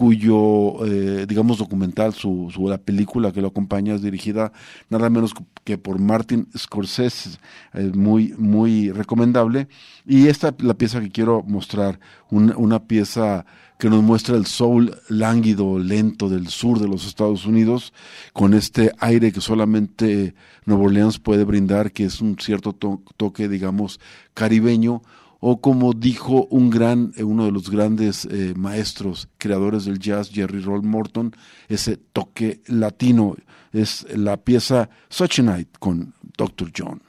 cuyo, 0.00 0.82
eh, 0.86 1.26
digamos, 1.28 1.58
documental, 1.58 2.14
su, 2.14 2.50
su, 2.50 2.66
la 2.66 2.78
película 2.78 3.32
que 3.32 3.42
lo 3.42 3.48
acompaña 3.48 3.94
es 3.94 4.00
dirigida 4.00 4.50
nada 4.88 5.10
menos 5.10 5.34
que 5.62 5.76
por 5.76 5.98
Martin 5.98 6.48
Scorsese, 6.56 7.38
muy, 7.92 8.32
muy 8.38 8.92
recomendable. 8.92 9.68
Y 10.06 10.28
esta 10.28 10.54
la 10.60 10.72
pieza 10.72 11.02
que 11.02 11.10
quiero 11.10 11.42
mostrar, 11.42 12.00
un, 12.30 12.54
una 12.56 12.84
pieza 12.84 13.44
que 13.78 13.90
nos 13.90 14.02
muestra 14.02 14.36
el 14.36 14.46
soul 14.46 14.96
lánguido, 15.10 15.78
lento 15.78 16.30
del 16.30 16.48
sur 16.48 16.78
de 16.78 16.88
los 16.88 17.06
Estados 17.06 17.44
Unidos, 17.44 17.92
con 18.32 18.54
este 18.54 18.92
aire 19.00 19.32
que 19.32 19.42
solamente 19.42 20.34
Nueva 20.64 20.84
Orleans 20.84 21.18
puede 21.18 21.44
brindar, 21.44 21.92
que 21.92 22.06
es 22.06 22.22
un 22.22 22.38
cierto 22.38 22.72
to 22.72 23.02
toque, 23.18 23.50
digamos, 23.50 24.00
caribeño, 24.32 25.02
o 25.40 25.60
como 25.60 25.94
dijo 25.94 26.46
un 26.50 26.70
gran, 26.70 27.12
eh, 27.16 27.24
uno 27.24 27.46
de 27.46 27.52
los 27.52 27.70
grandes 27.70 28.26
eh, 28.26 28.52
maestros, 28.54 29.28
creadores 29.38 29.86
del 29.86 29.98
jazz, 29.98 30.30
Jerry 30.30 30.60
Roll 30.60 30.82
Morton, 30.82 31.34
ese 31.68 31.96
toque 31.96 32.60
latino, 32.66 33.36
es 33.72 34.06
la 34.16 34.36
pieza 34.36 34.90
Such 35.08 35.40
a 35.40 35.42
Night 35.42 35.68
con 35.78 36.14
Dr. 36.36 36.70
John. 36.76 37.02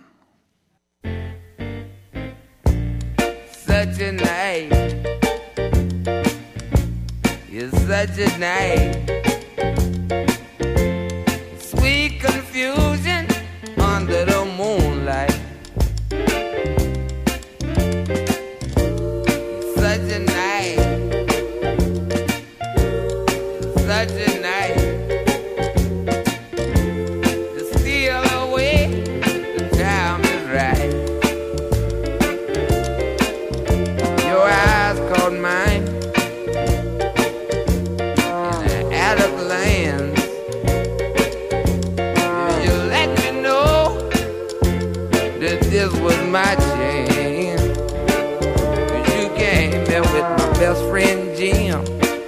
Such 3.66 4.02
a 4.02 4.12
night, 4.12 4.72
such 7.72 8.20
a 8.20 8.38
night, 8.38 8.96
sweet 11.60 12.22
confusion. 12.22 13.11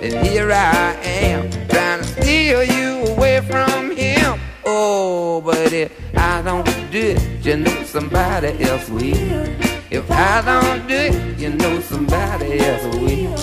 And 0.04 0.28
here 0.28 0.52
I 0.52 0.96
am, 1.02 1.50
trying 1.70 2.00
to 2.02 2.04
steal 2.04 2.62
you 2.62 3.14
away 3.14 3.40
from 3.40 3.96
him. 3.96 4.38
Oh, 4.66 5.40
but 5.40 5.72
if 5.72 5.94
I 6.18 6.42
don't 6.42 6.66
do 6.92 7.16
it, 7.16 7.46
you 7.46 7.56
know 7.56 7.84
somebody 7.84 8.62
else 8.64 8.90
will. 8.90 9.48
If 9.90 10.12
I 10.12 10.42
don't 10.42 10.86
do 10.90 10.94
it, 10.94 11.40
you 11.40 11.52
know 11.52 11.80
somebody 11.80 12.60
else 12.60 12.84
will. 12.98 13.34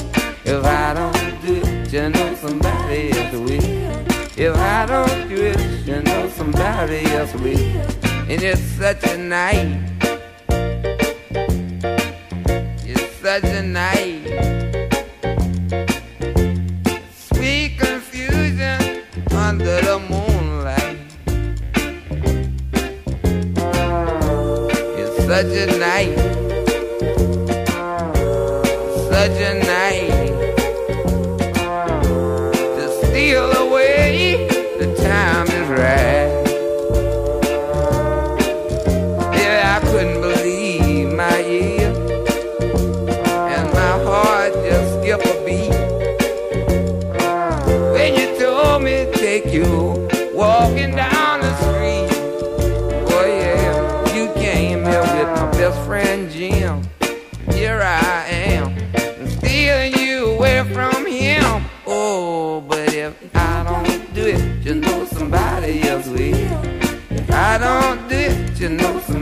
If 0.45 0.63
I 0.63 0.93
don't 0.93 1.41
do 1.41 1.63
it, 1.65 1.93
you 1.95 2.11
know 2.11 2.35
somebody 2.35 3.11
else 3.11 3.33
will. 3.33 3.81
If 4.37 4.55
I 4.55 4.85
don't 4.85 5.29
do 5.31 5.37
it, 5.37 5.87
you 5.87 6.03
know 6.03 6.29
somebody 6.29 7.07
else 7.07 7.33
will. 7.37 7.57
And 8.29 8.43
it's 8.43 8.61
such 8.61 9.03
a 9.05 9.17
night. 9.17 9.79
It's 12.85 13.17
such 13.17 13.45
a 13.45 13.63
night. 13.63 14.00
I 25.41 25.43
didn't 25.43 25.80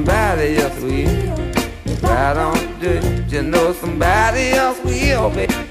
somebody 0.09 0.57
else 0.57 0.81
will. 0.81 1.39
If 1.85 2.05
I 2.05 2.33
don't 2.33 2.81
do 2.81 2.89
it, 2.89 3.31
you 3.31 3.43
know 3.43 3.73
somebody 3.75 4.53
else 4.53 4.83
will 4.83 5.29
baby. 5.31 5.68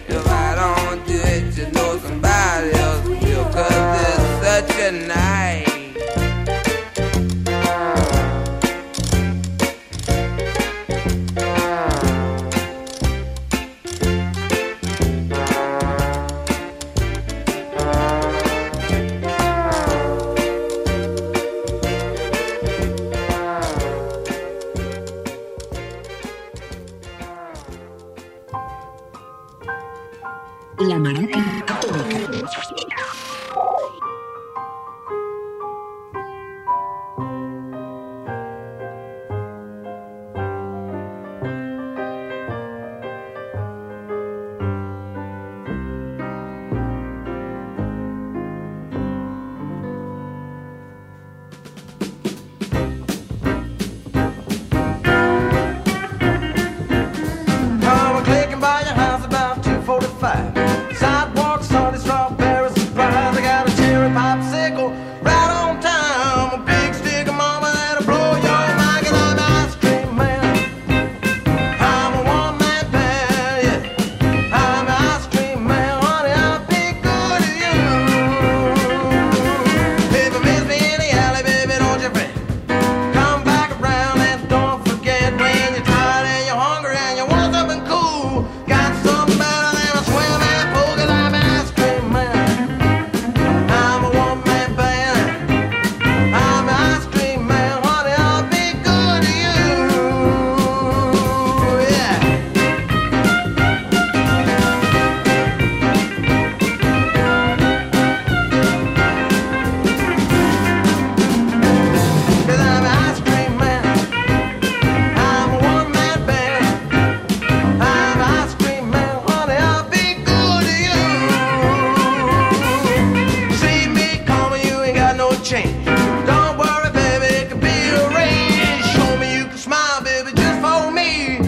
for 130.67 130.91
me. 130.91 131.46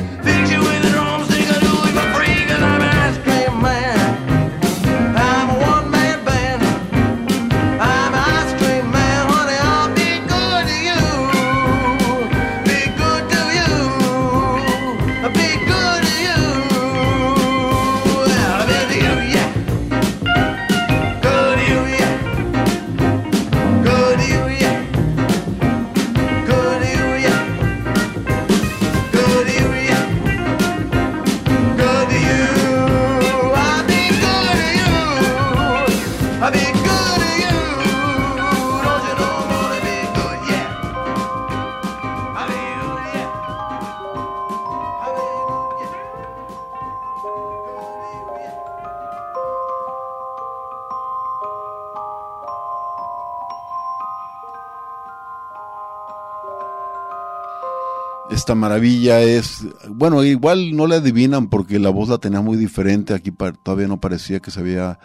Esta 58.40 58.56
maravilla 58.56 59.20
es, 59.22 59.66
bueno, 59.90 60.24
igual 60.24 60.74
no 60.74 60.88
le 60.88 60.96
adivinan 60.96 61.50
porque 61.50 61.78
la 61.78 61.90
voz 61.90 62.08
la 62.08 62.20
tenía 62.20 62.40
muy 62.40 62.56
diferente, 62.56 63.14
aquí 63.14 63.32
todavía 63.64 63.90
no 63.90 64.00
parecía 64.00 64.40
que 64.40 64.50
se 64.50 64.62
había 64.62 64.98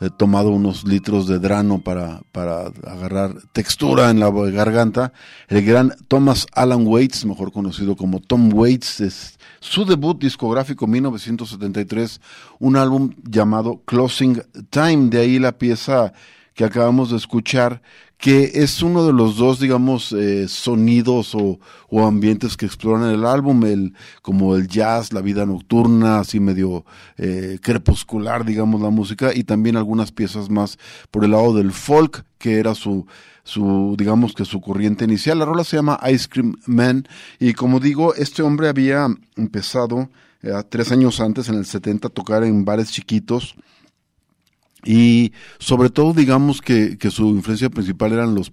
eh, 0.00 0.08
tomado 0.16 0.50
unos 0.50 0.84
litros 0.84 1.26
de 1.26 1.40
drano 1.40 1.80
para, 1.80 2.20
para 2.30 2.66
agarrar 2.86 3.34
textura 3.52 4.10
en 4.10 4.20
la 4.20 4.30
garganta. 4.30 5.12
El 5.48 5.64
gran 5.64 5.94
Thomas 6.06 6.46
Alan 6.52 6.86
Waits, 6.86 7.24
mejor 7.24 7.50
conocido 7.50 7.96
como 7.96 8.20
Tom 8.20 8.54
Waits, 8.54 9.00
es 9.00 9.38
su 9.58 9.84
debut 9.84 10.20
discográfico 10.20 10.86
1973, 10.86 12.20
un 12.60 12.76
álbum 12.76 13.14
llamado 13.28 13.82
Closing 13.84 14.42
Time, 14.70 15.10
de 15.10 15.18
ahí 15.18 15.40
la 15.40 15.58
pieza 15.58 16.12
que 16.54 16.64
acabamos 16.64 17.10
de 17.10 17.16
escuchar, 17.16 17.82
que 18.18 18.52
es 18.54 18.82
uno 18.82 19.06
de 19.06 19.12
los 19.12 19.36
dos, 19.36 19.60
digamos, 19.60 20.12
eh, 20.12 20.48
sonidos 20.48 21.34
o, 21.34 21.60
o 21.88 22.06
ambientes 22.06 22.56
que 22.56 22.64
exploran 22.64 23.10
el 23.10 23.26
álbum, 23.26 23.64
el, 23.64 23.94
como 24.22 24.56
el 24.56 24.68
jazz, 24.68 25.12
la 25.12 25.20
vida 25.20 25.44
nocturna, 25.44 26.20
así 26.20 26.40
medio 26.40 26.84
eh, 27.18 27.58
crepuscular, 27.60 28.44
digamos, 28.44 28.80
la 28.80 28.90
música, 28.90 29.34
y 29.34 29.44
también 29.44 29.76
algunas 29.76 30.12
piezas 30.12 30.48
más 30.48 30.78
por 31.10 31.24
el 31.24 31.32
lado 31.32 31.54
del 31.54 31.72
folk, 31.72 32.24
que 32.38 32.58
era 32.58 32.74
su, 32.74 33.06
su, 33.44 33.94
digamos 33.98 34.32
que 34.32 34.46
su 34.46 34.60
corriente 34.62 35.04
inicial. 35.04 35.38
La 35.38 35.44
rola 35.44 35.64
se 35.64 35.76
llama 35.76 36.00
Ice 36.10 36.28
Cream 36.28 36.56
Man, 36.64 37.06
y 37.38 37.52
como 37.52 37.80
digo, 37.80 38.14
este 38.14 38.42
hombre 38.42 38.68
había 38.68 39.08
empezado 39.36 40.08
eh, 40.42 40.52
tres 40.70 40.90
años 40.90 41.20
antes, 41.20 41.50
en 41.50 41.56
el 41.56 41.66
70, 41.66 42.08
a 42.08 42.10
tocar 42.10 42.44
en 42.44 42.64
bares 42.64 42.90
chiquitos, 42.92 43.56
y 44.86 45.32
sobre 45.58 45.90
todo 45.90 46.12
digamos 46.12 46.62
que, 46.62 46.96
que 46.96 47.10
su 47.10 47.26
influencia 47.30 47.68
principal 47.68 48.12
eran 48.12 48.36
los, 48.36 48.52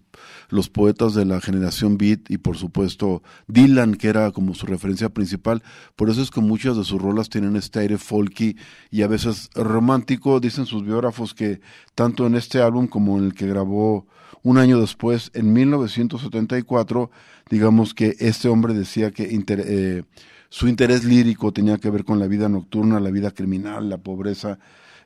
los 0.50 0.68
poetas 0.68 1.14
de 1.14 1.26
la 1.26 1.40
generación 1.40 1.98
beat 1.98 2.30
y 2.30 2.40
por 2.40 2.58
supuesto 2.58 3.22
Dylan 3.48 3.94
que 3.96 4.08
era 4.08 4.32
como 4.32 4.56
su 4.56 4.66
referencia 4.66 5.10
principal. 5.10 5.62
Por 5.96 6.10
eso 6.10 6.24
es 6.24 6.32
que 6.32 6.42
muchas 6.42 6.76
de 6.76 6.84
sus 6.84 7.00
rolas 7.00 7.30
tienen 7.30 7.56
este 7.56 7.80
aire 7.80 8.00
folky 8.00 8.58
y 8.90 9.04
a 9.04 9.08
veces 9.08 9.52
romántico. 9.54 10.40
Dicen 10.40 10.66
sus 10.66 10.84
biógrafos 10.84 11.36
que 11.36 11.62
tanto 11.94 12.26
en 12.26 12.34
este 12.36 12.62
álbum 12.62 12.88
como 12.88 13.18
en 13.20 13.26
el 13.26 13.34
que 13.36 13.48
grabó 13.48 14.08
un 14.42 14.58
año 14.58 14.80
después 14.80 15.32
en 15.36 15.54
1974 15.54 17.12
digamos 17.50 17.94
que 17.94 18.16
este 18.20 18.50
hombre 18.50 18.74
decía 18.74 19.12
que 19.12 19.30
eh, 19.30 20.04
su 20.50 20.68
interés 20.68 21.06
lírico 21.06 21.54
tenía 21.54 21.78
que 21.78 21.90
ver 21.90 22.04
con 22.04 22.20
la 22.20 22.28
vida 22.28 22.50
nocturna 22.50 23.00
la 23.00 23.10
vida 23.10 23.32
criminal 23.32 23.90
la 23.90 24.00
pobreza 24.00 24.60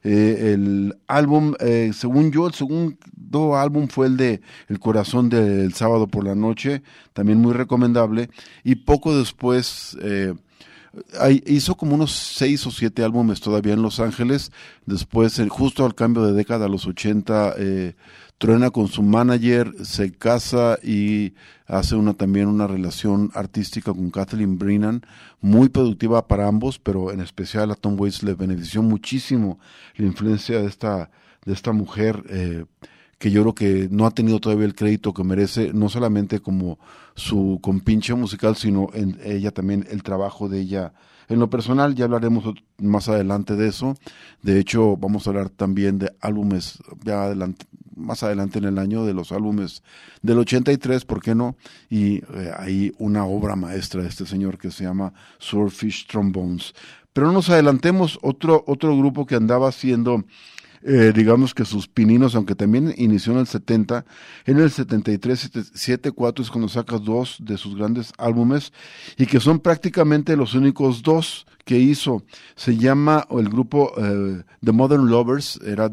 eh, 0.07 0.53
el 0.53 0.97
álbum, 1.07 1.53
eh, 1.59 1.91
según 1.93 2.31
yo, 2.31 2.47
el 2.47 2.53
segundo 2.53 3.57
álbum 3.57 3.89
fue 3.89 4.07
el 4.07 4.15
de 4.15 4.41
El 4.69 4.79
corazón 4.79 5.27
del 5.27 5.73
sábado 5.73 6.07
por 6.07 6.23
la 6.23 6.33
noche, 6.33 6.81
también 7.11 7.39
muy 7.39 7.53
recomendable. 7.53 8.29
Y 8.63 8.75
poco 8.75 9.17
después 9.17 9.97
eh, 10.01 10.33
hizo 11.45 11.75
como 11.75 11.95
unos 11.95 12.11
seis 12.11 12.65
o 12.65 12.71
siete 12.71 13.03
álbumes 13.03 13.41
todavía 13.41 13.73
en 13.73 13.81
Los 13.81 13.99
Ángeles. 13.99 14.51
Después, 14.85 15.41
justo 15.49 15.85
al 15.85 15.95
cambio 15.95 16.23
de 16.23 16.33
década, 16.33 16.65
a 16.65 16.69
los 16.69 16.87
80, 16.87 17.55
eh, 17.57 17.95
truena 18.37 18.69
con 18.69 18.87
su 18.87 19.01
manager, 19.01 19.73
se 19.83 20.11
casa 20.11 20.77
y 20.83 21.33
hace 21.65 21.95
una 21.95 22.13
también 22.13 22.47
una 22.47 22.67
relación 22.67 23.31
artística 23.33 23.93
con 23.93 24.11
Kathleen 24.11 24.57
Brennan, 24.57 25.01
muy 25.41 25.69
productiva 25.69 26.27
para 26.27 26.47
ambos, 26.47 26.79
pero 26.79 27.11
en 27.11 27.19
especial 27.19 27.71
a 27.71 27.75
Tom 27.75 27.99
Waits 27.99 28.23
le 28.23 28.35
benefició 28.35 28.83
muchísimo 28.83 29.59
la 29.95 30.05
influencia 30.05 30.59
de 30.59 30.67
esta, 30.67 31.09
de 31.45 31.53
esta 31.53 31.71
mujer, 31.71 32.23
eh, 32.29 32.65
que 33.17 33.31
yo 33.31 33.41
creo 33.41 33.55
que 33.55 33.87
no 33.91 34.05
ha 34.05 34.11
tenido 34.11 34.39
todavía 34.39 34.65
el 34.65 34.75
crédito 34.75 35.13
que 35.13 35.23
merece, 35.23 35.73
no 35.73 35.89
solamente 35.89 36.39
como 36.39 36.77
su 37.15 37.57
compinche 37.63 38.13
musical, 38.13 38.55
sino 38.55 38.89
en 38.93 39.19
ella 39.23 39.49
también 39.51 39.87
el 39.89 40.03
trabajo 40.03 40.47
de 40.47 40.59
ella. 40.59 40.93
En 41.27 41.39
lo 41.39 41.49
personal, 41.49 41.95
ya 41.95 42.05
hablaremos 42.05 42.53
más 42.77 43.09
adelante 43.09 43.55
de 43.55 43.67
eso. 43.67 43.95
De 44.43 44.59
hecho, 44.59 44.95
vamos 44.97 45.25
a 45.25 45.31
hablar 45.31 45.49
también 45.49 45.97
de 45.97 46.13
álbumes, 46.21 46.77
ya 47.03 47.23
adelante, 47.23 47.65
más 47.97 48.23
adelante 48.23 48.59
en 48.59 48.65
el 48.65 48.77
año, 48.77 49.05
de 49.05 49.13
los 49.13 49.31
álbumes 49.31 49.83
del 50.21 50.39
83, 50.39 51.05
¿por 51.05 51.21
qué 51.21 51.35
no? 51.35 51.55
Y 51.89 52.17
eh, 52.17 52.51
hay 52.57 52.93
una 52.97 53.25
obra 53.25 53.55
maestra 53.55 54.01
de 54.01 54.09
este 54.09 54.25
señor 54.25 54.57
que 54.57 54.71
se 54.71 54.83
llama 54.83 55.13
Swordfish 55.39 56.07
Trombones. 56.07 56.73
Pero 57.13 57.27
no 57.27 57.33
nos 57.33 57.49
adelantemos, 57.49 58.19
otro, 58.21 58.63
otro 58.67 58.95
grupo 58.95 59.25
que 59.25 59.35
andaba 59.35 59.67
haciendo 59.67 60.23
eh, 60.83 61.11
digamos 61.13 61.53
que 61.53 61.65
sus 61.65 61.87
pininos, 61.87 62.35
aunque 62.35 62.55
también 62.55 62.93
inició 62.97 63.33
en 63.33 63.39
el 63.39 63.47
70, 63.47 64.05
en 64.45 64.57
el 64.57 64.71
73, 64.71 65.51
74 65.73 66.43
es 66.43 66.51
cuando 66.51 66.69
saca 66.69 66.97
dos 66.97 67.37
de 67.39 67.57
sus 67.57 67.75
grandes 67.75 68.13
álbumes 68.17 68.71
y 69.17 69.25
que 69.25 69.39
son 69.39 69.59
prácticamente 69.59 70.37
los 70.37 70.53
únicos 70.53 71.01
dos 71.01 71.47
que 71.65 71.79
hizo. 71.79 72.23
Se 72.55 72.77
llama 72.77 73.27
el 73.31 73.49
grupo 73.49 73.91
eh, 73.97 74.43
The 74.63 74.71
Modern 74.71 75.09
Lovers, 75.09 75.59
era 75.65 75.91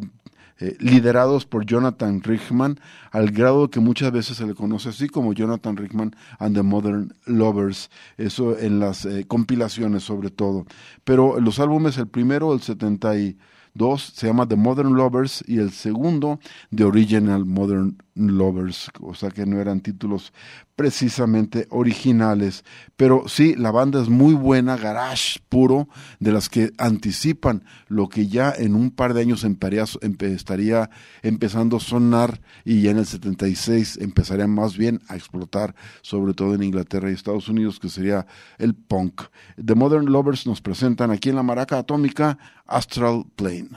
eh, 0.60 0.76
liderados 0.78 1.46
por 1.46 1.66
Jonathan 1.66 2.22
Richman, 2.22 2.78
al 3.10 3.30
grado 3.30 3.70
que 3.70 3.80
muchas 3.80 4.12
veces 4.12 4.36
se 4.36 4.46
le 4.46 4.54
conoce 4.54 4.90
así 4.90 5.08
como 5.08 5.32
Jonathan 5.32 5.76
Richman 5.76 6.14
and 6.38 6.54
the 6.54 6.62
Modern 6.62 7.12
Lovers, 7.26 7.90
eso 8.18 8.56
en 8.58 8.78
las 8.78 9.04
eh, 9.04 9.24
compilaciones 9.26 10.04
sobre 10.04 10.30
todo. 10.30 10.64
Pero 11.02 11.40
los 11.40 11.58
álbumes, 11.58 11.98
el 11.98 12.06
primero, 12.06 12.54
el 12.54 12.60
72, 12.60 14.02
se 14.14 14.26
llama 14.28 14.46
The 14.46 14.56
Modern 14.56 14.94
Lovers 14.94 15.42
y 15.46 15.58
el 15.58 15.72
segundo, 15.72 16.38
The 16.74 16.84
Original 16.84 17.44
Modern 17.44 17.98
Lovers, 18.14 18.90
o 19.00 19.14
sea 19.14 19.30
que 19.30 19.46
no 19.46 19.60
eran 19.60 19.80
títulos 19.80 20.32
precisamente 20.76 21.66
originales. 21.70 22.64
Pero 22.96 23.24
sí, 23.28 23.54
la 23.56 23.70
banda 23.70 24.02
es 24.02 24.08
muy 24.08 24.34
buena, 24.34 24.76
garage 24.76 25.40
puro, 25.48 25.88
de 26.18 26.32
las 26.32 26.48
que 26.48 26.72
anticipan 26.78 27.64
lo 27.88 28.08
que 28.08 28.28
ya 28.28 28.52
en 28.56 28.74
un 28.74 28.90
par 28.90 29.14
de 29.14 29.22
años 29.22 29.44
estaría 29.44 30.90
empezando 31.22 31.76
a 31.76 31.80
sonar 31.80 32.40
y 32.64 32.82
ya 32.82 32.90
en 32.90 32.98
el 32.98 33.06
76 33.06 33.98
empezaría 33.98 34.46
más 34.46 34.76
bien 34.76 35.00
a 35.08 35.16
explotar, 35.16 35.74
sobre 36.02 36.34
todo 36.34 36.54
en 36.54 36.62
Inglaterra 36.62 37.10
y 37.10 37.14
Estados 37.14 37.48
Unidos, 37.48 37.78
que 37.78 37.88
sería 37.88 38.26
el 38.58 38.74
punk. 38.74 39.22
The 39.64 39.74
Modern 39.74 40.06
Lovers 40.06 40.46
nos 40.46 40.60
presentan 40.60 41.10
aquí 41.10 41.30
en 41.30 41.36
la 41.36 41.42
Maraca 41.42 41.78
Atómica 41.78 42.38
Astral 42.66 43.24
Plane. 43.36 43.70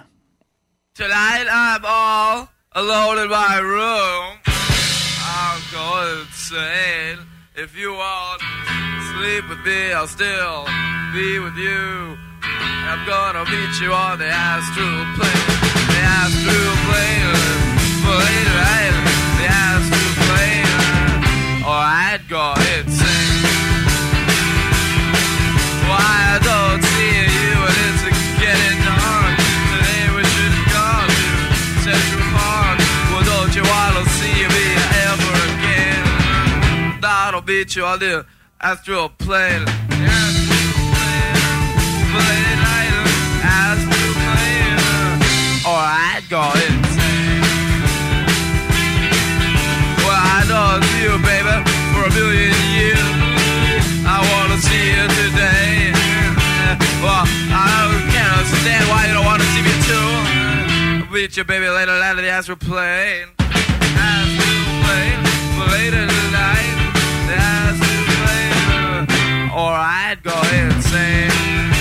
Tonight 0.93 1.47
I'm 1.47 1.85
all 1.85 2.49
alone 2.73 3.19
in 3.19 3.29
my 3.29 3.59
room. 3.59 4.56
Going 5.77 6.25
insane. 6.25 7.19
If 7.53 7.77
you 7.77 7.93
want 7.93 8.41
sleep 9.13 9.47
with 9.47 9.61
me, 9.63 9.93
I'll 9.93 10.07
still 10.07 10.65
be 11.13 11.37
with 11.37 11.55
you. 11.55 12.17
I'm 12.89 13.05
gonna 13.05 13.45
meet 13.45 13.73
you 13.79 13.93
on 13.93 14.17
the 14.17 14.25
astral 14.25 14.99
plane. 15.17 15.47
The 15.93 16.01
astral 16.17 16.73
plane. 16.87 17.29
Plane, 18.05 18.49
right? 18.63 18.95
The 19.37 19.47
astral 19.69 20.13
plane. 20.25 20.73
Oh, 21.61 21.69
or 21.69 21.83
I'd 22.09 22.23
go 22.27 22.45
insane. 22.73 23.43
Why 25.89 26.09
I 26.33 26.39
don't 26.49 26.81
see 26.91 27.17
you 27.37 27.57
That'll 37.37 37.45
beat 37.45 37.75
you 37.75 37.85
plane, 39.21 39.61
astral 43.45 44.09
plane. 44.25 44.81
Or 45.61 45.77
I'd 45.77 46.25
go 46.33 46.41
insane. 46.49 47.45
Well, 50.01 50.17
I 50.17 50.41
you, 50.97 51.13
baby, 51.21 51.61
for 51.93 52.09
a 52.09 52.11
million 52.17 52.57
years. 52.73 53.05
I 54.01 54.17
wanna 54.17 54.57
see 54.57 54.97
you 54.97 55.05
today. 55.21 55.93
I 57.53 57.85
can't 58.17 58.33
understand 58.33 58.89
why 58.89 59.05
you 59.05 59.13
don't 59.13 59.25
wanna 59.29 59.45
see 59.53 59.61
me 59.61 59.77
too. 59.85 60.09
I'll 61.05 61.13
meet 61.13 61.37
you, 61.37 61.43
baby, 61.43 61.69
later 61.69 61.99
the 62.23 62.29
astral 62.29 62.57
plane. 62.57 63.27
Astral 63.37 64.57
plane, 64.81 65.21
later 65.69 66.07
tonight, 66.07 66.76
the 67.27 67.35
astral 67.35 68.03
plane. 68.23 69.49
Or 69.51 69.73
I'd 69.73 70.23
go 70.23 70.35
insane. 70.53 71.76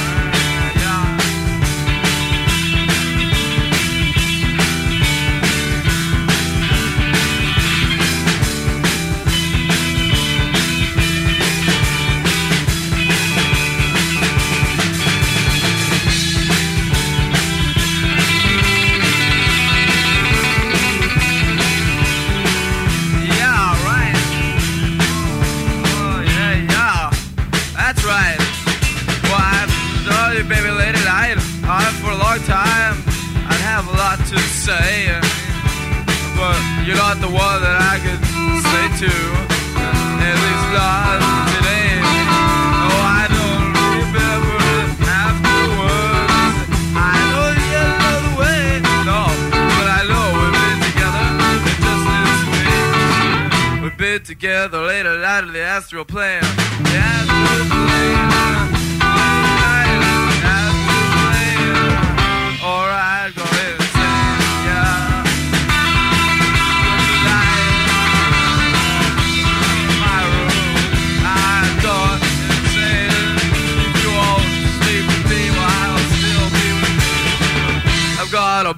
To 34.26 34.38
say, 34.38 35.06
but 36.34 36.58
you 36.84 36.94
got 36.94 37.20
the 37.20 37.28
one 37.30 37.62
that 37.62 37.78
I 37.78 38.02
could 38.02 38.18
say 38.66 39.06
to. 39.06 39.12
At 40.18 40.34
least 40.34 40.66
not 40.74 41.22
today. 41.54 41.94
Oh, 42.90 43.06
I 43.06 43.30
don't 43.30 43.70
remember 44.02 44.58
afterwards. 45.06 46.58
I 46.98 47.14
know 47.30 47.46
you 47.70 47.86
know 48.02 48.18
the 48.26 48.34
way, 48.42 48.82
no, 49.06 49.30
but 49.78 49.86
I 49.94 50.02
know 50.10 50.26
we've 50.42 50.58
been 50.58 50.80
together 50.90 51.70
just 51.86 52.04
this 52.26 52.42
week. 52.50 53.82
We've 53.84 53.98
been 53.98 54.22
together 54.24 54.80
late 54.82 55.06
at 55.06 55.20
night 55.20 55.44
in 55.46 55.52
the 55.52 55.62
astral 55.62 56.04
plane. 56.04 56.42
The 56.82 56.98
astral 56.98 57.66
plane. 57.70 58.35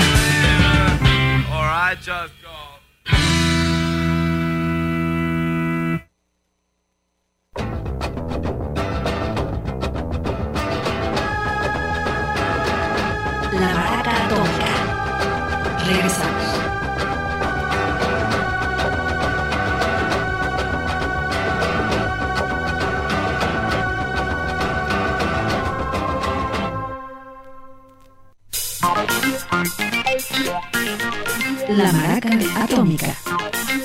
plane. 1.01 1.41
Alright, 1.51 1.97
just 1.99 2.33
La 31.77 31.91
Maraca 31.91 32.29
Atómica. 32.63 33.15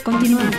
Continuamos. 0.03 0.57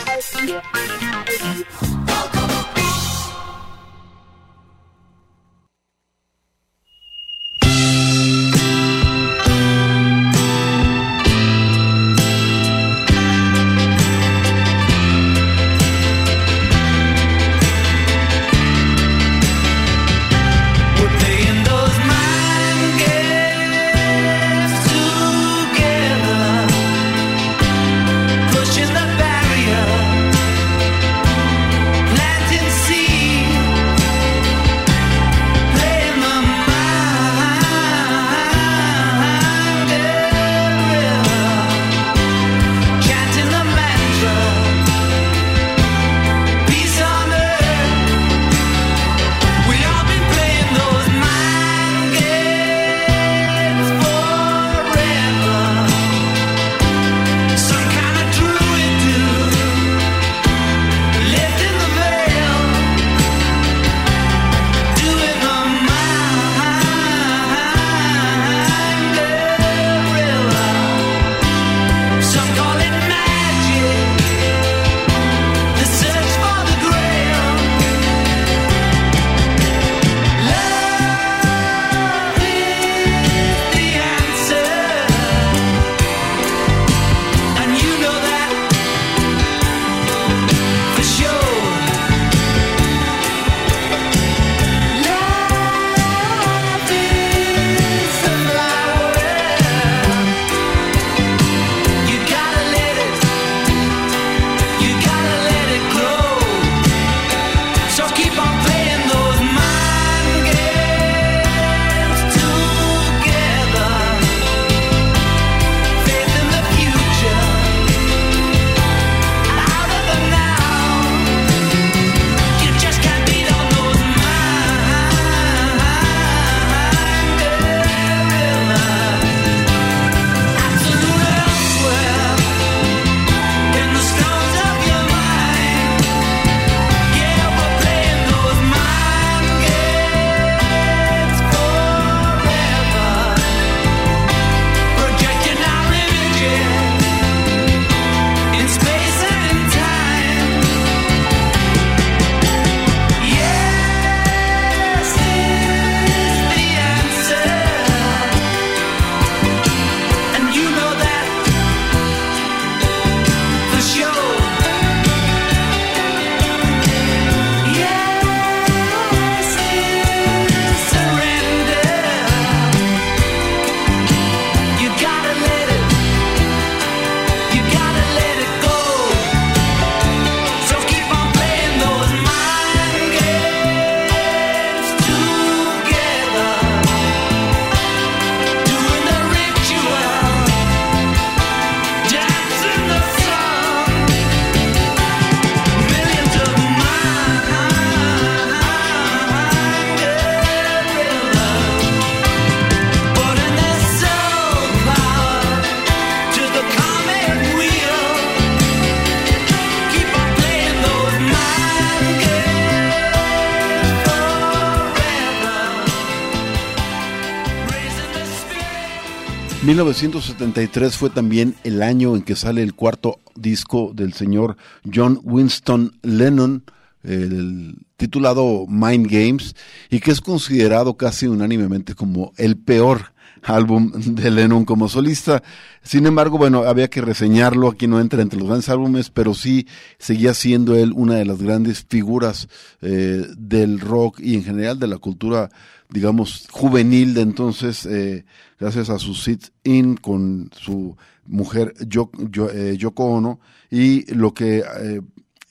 1973 219.74 220.96
fue 220.96 221.10
también 221.10 221.56
el 221.64 221.82
año 221.82 222.16
en 222.16 222.22
que 222.22 222.36
sale 222.36 222.62
el 222.62 222.76
cuarto 222.76 223.20
disco 223.34 223.92
del 223.96 224.14
señor 224.14 224.56
John 224.94 225.20
Winston 225.24 225.98
Lennon, 226.04 226.64
el 227.02 227.78
titulado 227.98 228.68
Mind 228.68 229.08
Games, 229.10 229.56
y 229.90 230.00
que 230.00 230.12
es 230.12 230.22
considerado 230.22 230.96
casi 230.96 231.26
unánimemente 231.26 231.96
como 231.96 232.34
el 232.38 232.56
peor 232.56 233.13
álbum 233.44 233.92
de 233.94 234.32
Lennon 234.32 234.66
como 234.66 234.88
solista. 234.90 235.44
Sin 235.84 236.06
embargo, 236.06 236.38
bueno, 236.38 236.64
había 236.64 236.90
que 236.90 237.02
reseñarlo, 237.02 237.70
aquí 237.70 237.88
no 237.88 238.00
entra 238.00 238.22
entre 238.22 238.40
los 238.40 238.48
grandes 238.48 238.70
álbumes, 238.70 239.10
pero 239.10 239.34
sí 239.34 239.68
seguía 239.98 240.34
siendo 240.34 240.76
él 240.76 240.94
una 240.96 241.16
de 241.16 241.26
las 241.26 241.42
grandes 241.42 241.86
figuras 241.88 242.48
eh, 242.82 243.26
del 243.38 243.80
rock 243.80 244.20
y 244.22 244.36
en 244.36 244.44
general 244.44 244.80
de 244.80 244.88
la 244.88 244.98
cultura, 244.98 245.50
digamos, 245.90 246.48
juvenil 246.52 247.14
de 247.14 247.22
entonces, 247.22 247.86
eh, 247.86 248.26
gracias 248.60 248.90
a 248.90 248.98
su 249.00 249.14
sit-in 249.14 249.98
con 249.98 250.50
su 250.58 250.96
mujer 251.26 251.74
Yoko, 251.88 252.28
Yo- 252.30 252.50
eh, 252.50 252.78
Yoko 252.78 253.06
Ono 253.06 253.40
y 253.70 254.12
lo 254.14 254.34
que, 254.34 254.64
eh, 254.82 255.02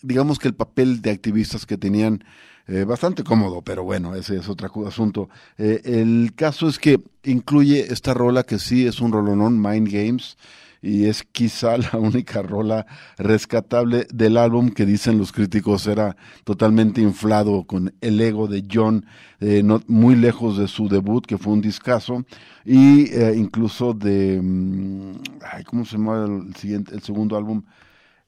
digamos 0.03 0.39
que 0.39 0.49
el 0.49 0.55
papel 0.55 1.01
de 1.03 1.11
activistas 1.11 1.65
que 1.67 1.77
tenían 1.79 2.25
eh, 2.69 2.85
bastante 2.85 3.25
cómodo, 3.25 3.63
pero 3.63 3.85
bueno, 3.85 4.15
ese 4.15 4.37
es 4.37 4.49
otro 4.49 4.71
asunto. 4.87 5.29
Eh, 5.59 5.81
el 5.85 6.33
caso 6.35 6.69
es 6.69 6.79
que 6.79 7.01
incluye 7.25 7.93
esta 7.93 8.15
rola 8.15 8.43
que 8.45 8.59
sí 8.59 8.87
es 8.87 9.01
un 9.01 9.13
rolonón, 9.13 9.61
Mind 9.61 9.89
Games, 9.91 10.37
y 10.81 11.07
es 11.07 11.23
quizá 11.25 11.77
la 11.79 11.99
única 11.99 12.43
rola 12.43 12.87
rescatable 13.19 14.07
del 14.13 14.37
álbum 14.37 14.71
que 14.71 14.85
dicen 14.87 15.19
los 15.19 15.33
críticos 15.33 15.87
era 15.87 16.17
totalmente 16.45 17.01
inflado 17.01 17.65
con 17.65 17.95
el 18.01 18.21
ego 18.21 18.49
de 18.49 18.65
John, 18.73 19.07
eh, 19.41 19.63
no- 19.65 19.81
muy 19.87 20.17
lejos 20.17 20.57
de 20.59 20.69
su 20.69 20.89
debut, 20.89 21.25
que 21.27 21.39
fue 21.39 21.53
un 21.53 21.61
discazo, 21.61 22.25
y 22.65 23.11
eh, 23.13 23.35
incluso 23.37 23.93
de, 23.95 24.41
mm, 24.43 25.13
ay, 25.53 25.65
¿cómo 25.65 25.85
se 25.85 25.97
llama 25.97 26.25
el 26.27 26.55
siguiente, 26.57 26.95
el 26.95 27.03
segundo 27.03 27.37
álbum? 27.37 27.63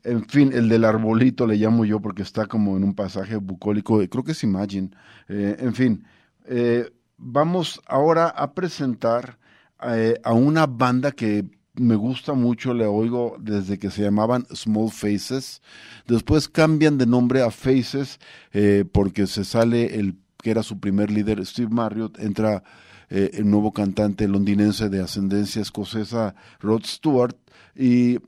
En 0.05 0.27
fin, 0.27 0.53
el 0.53 0.69
del 0.69 0.85
arbolito 0.85 1.47
le 1.47 1.57
llamo 1.57 1.87
yo 1.87 1.99
porque 1.99 2.23
está 2.23 2.45
como 2.45 2.77
en 2.77 2.85
un 2.85 2.95
pasaje 2.95 3.37
bucólico, 3.37 4.07
creo 4.07 4.23
que 4.23 4.33
es 4.33 4.43
Imagine. 4.43 4.91
Eh, 5.29 5.57
en 5.59 5.75
fin, 5.75 6.05
eh, 6.45 6.91
vamos 7.17 7.81
ahora 7.87 8.29
a 8.29 8.53
presentar 8.53 9.39
eh, 9.83 10.21
a 10.23 10.35
una 10.35 10.67
banda 10.67 11.11
que 11.11 11.47
me 11.73 11.95
gusta 11.95 12.35
mucho, 12.35 12.75
le 12.75 12.85
oigo 12.85 13.37
desde 13.41 13.79
que 13.79 13.91
se 13.91 14.03
llamaban 14.03 14.47
Small 14.55 14.91
Faces. 14.91 15.63
Después 16.07 16.51
cambian 16.51 16.99
de 16.99 17.07
nombre 17.07 17.41
a 17.43 17.51
Faces 17.51 18.21
porque 18.93 19.27
se 19.27 19.45
sale 19.45 19.99
el 19.99 20.17
que 20.41 20.51
era 20.51 20.63
su 20.63 20.79
primer 20.79 21.11
líder, 21.11 21.45
Steve 21.45 21.71
Marriott, 21.71 22.21
entra 22.21 22.63
el 23.09 23.51
nuevo 23.51 23.73
cantante 23.73 24.29
londinense 24.29 24.89
de 24.89 25.01
ascendencia 25.01 25.63
escocesa, 25.63 26.37
Rod 26.61 26.85
Stewart, 26.85 27.37
y 27.75 28.19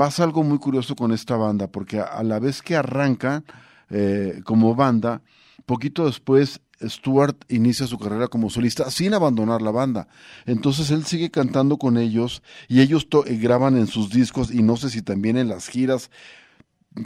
pasa 0.00 0.24
algo 0.24 0.42
muy 0.42 0.56
curioso 0.56 0.96
con 0.96 1.12
esta 1.12 1.36
banda, 1.36 1.66
porque 1.66 2.00
a, 2.00 2.22
la 2.22 2.38
vez 2.38 2.62
que 2.62 2.74
arranca 2.74 3.44
eh, 3.90 4.40
como 4.44 4.74
banda, 4.74 5.20
poquito 5.66 6.06
después 6.06 6.62
Stewart 6.82 7.36
inicia 7.50 7.86
su 7.86 7.98
carrera 7.98 8.28
como 8.28 8.48
solista 8.48 8.90
sin 8.90 9.12
abandonar 9.12 9.60
la 9.60 9.72
banda. 9.72 10.08
Entonces 10.46 10.90
él 10.90 11.04
sigue 11.04 11.30
cantando 11.30 11.76
con 11.76 11.98
ellos 11.98 12.42
y 12.66 12.80
ellos 12.80 13.06
eh, 13.26 13.36
graban 13.36 13.76
en 13.76 13.88
sus 13.88 14.08
discos 14.08 14.50
y 14.50 14.62
no 14.62 14.78
sé 14.78 14.88
si 14.88 15.02
también 15.02 15.36
en 15.36 15.48
las 15.48 15.68
giras 15.68 16.10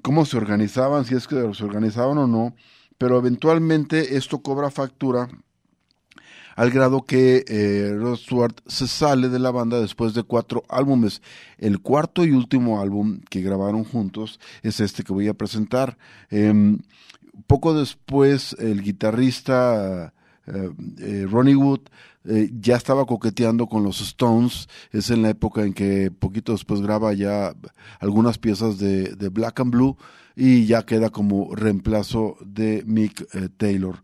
cómo 0.05 0.25
se 0.25 0.37
organizaban, 0.37 1.05
si 1.05 1.17
es 1.17 1.27
que 1.27 1.53
se 1.53 1.65
organizaban 1.65 2.17
o 2.19 2.29
no, 2.29 2.55
pero 2.97 3.19
eventualmente 3.19 4.17
esto 4.17 4.41
cobra 4.41 4.71
factura 4.71 5.29
al 6.57 6.71
grado 6.71 7.03
que 7.03 7.45
eh, 7.49 7.95
Rod 7.97 8.53
se 8.67 8.87
sale 8.89 9.29
de 9.29 9.39
la 9.39 9.51
banda 9.51 9.81
después 9.81 10.15
de 10.15 10.23
cuatro 10.23 10.63
álbumes. 10.69 11.23
El 11.59 11.81
cuarto 11.81 12.25
y 12.25 12.31
último 12.33 12.81
álbum 12.81 13.21
que 13.31 13.43
grabaron 13.43 13.85
juntos 13.85 14.41
es 14.63 14.81
este 14.81 15.03
que 15.03 15.13
voy 15.13 15.29
a 15.29 15.35
presentar. 15.35 15.97
Em, 16.31 16.79
poco 17.47 17.75
después, 17.75 18.57
el 18.59 18.83
guitarrista 18.83 20.13
eh, 20.47 20.71
eh, 20.99 21.27
Ronnie 21.31 21.57
Wood 21.57 21.81
eh, 22.27 22.51
ya 22.61 22.77
estaba 22.77 23.07
coqueteando 23.07 23.67
con 23.67 23.83
los 23.83 24.01
Stones. 24.01 24.69
Es 24.93 25.11
en 25.11 25.23
la 25.23 25.31
época 25.31 25.63
en 25.63 25.73
que 25.73 26.11
poquito 26.11 26.53
después 26.53 26.81
graba 26.81 27.13
ya 27.13 27.55
algunas 28.01 28.39
piezas 28.39 28.79
de, 28.79 29.15
Black 29.31 29.61
and 29.61 29.73
Blue 29.73 29.97
y 30.37 30.67
ya 30.67 30.85
queda 30.85 31.11
como 31.11 31.55
reemplazo 31.55 32.37
de 32.45 32.83
Mick 32.87 33.27
Taylor. 33.57 34.03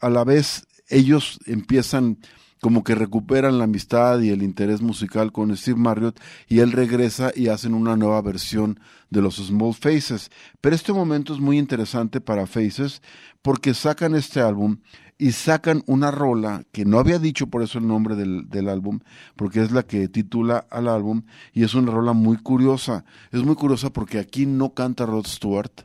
A 0.00 0.10
la 0.10 0.24
vez, 0.24 0.66
ellos 0.88 1.38
empiezan 1.46 2.18
como 2.64 2.82
que 2.82 2.94
recuperan 2.94 3.58
la 3.58 3.64
amistad 3.64 4.20
y 4.20 4.30
el 4.30 4.42
interés 4.42 4.80
musical 4.80 5.32
con 5.32 5.54
Steve 5.54 5.78
Marriott 5.78 6.18
y 6.48 6.60
él 6.60 6.72
regresa 6.72 7.30
y 7.36 7.48
hacen 7.48 7.74
una 7.74 7.94
nueva 7.94 8.22
versión 8.22 8.80
de 9.10 9.20
los 9.20 9.36
Small 9.36 9.74
Faces. 9.74 10.30
Pero 10.62 10.74
este 10.74 10.94
momento 10.94 11.34
es 11.34 11.40
muy 11.40 11.58
interesante 11.58 12.22
para 12.22 12.46
Faces 12.46 13.02
porque 13.42 13.74
sacan 13.74 14.14
este 14.14 14.40
álbum 14.40 14.78
y 15.18 15.32
sacan 15.32 15.82
una 15.86 16.10
rola 16.10 16.64
que 16.72 16.86
no 16.86 16.98
había 16.98 17.18
dicho 17.18 17.48
por 17.48 17.62
eso 17.62 17.78
el 17.78 17.86
nombre 17.86 18.16
del, 18.16 18.48
del 18.48 18.70
álbum, 18.70 19.00
porque 19.36 19.60
es 19.60 19.70
la 19.70 19.82
que 19.82 20.08
titula 20.08 20.66
al 20.70 20.88
álbum 20.88 21.24
y 21.52 21.64
es 21.64 21.74
una 21.74 21.92
rola 21.92 22.14
muy 22.14 22.38
curiosa. 22.38 23.04
Es 23.30 23.42
muy 23.42 23.56
curiosa 23.56 23.90
porque 23.90 24.18
aquí 24.18 24.46
no 24.46 24.72
canta 24.72 25.04
Rod 25.04 25.26
Stewart, 25.26 25.84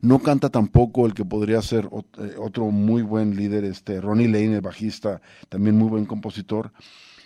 no 0.00 0.18
canta 0.20 0.48
tampoco 0.48 1.06
el 1.06 1.14
que 1.14 1.24
podría 1.24 1.60
ser 1.62 1.88
eh, 2.18 2.34
otro 2.38 2.70
muy 2.70 3.02
buen 3.02 3.36
líder, 3.36 3.64
este 3.64 4.00
Ronnie 4.00 4.28
Lane, 4.28 4.56
el 4.56 4.60
bajista, 4.60 5.20
también 5.48 5.76
muy 5.76 5.88
buen 5.88 6.06
compositor, 6.06 6.72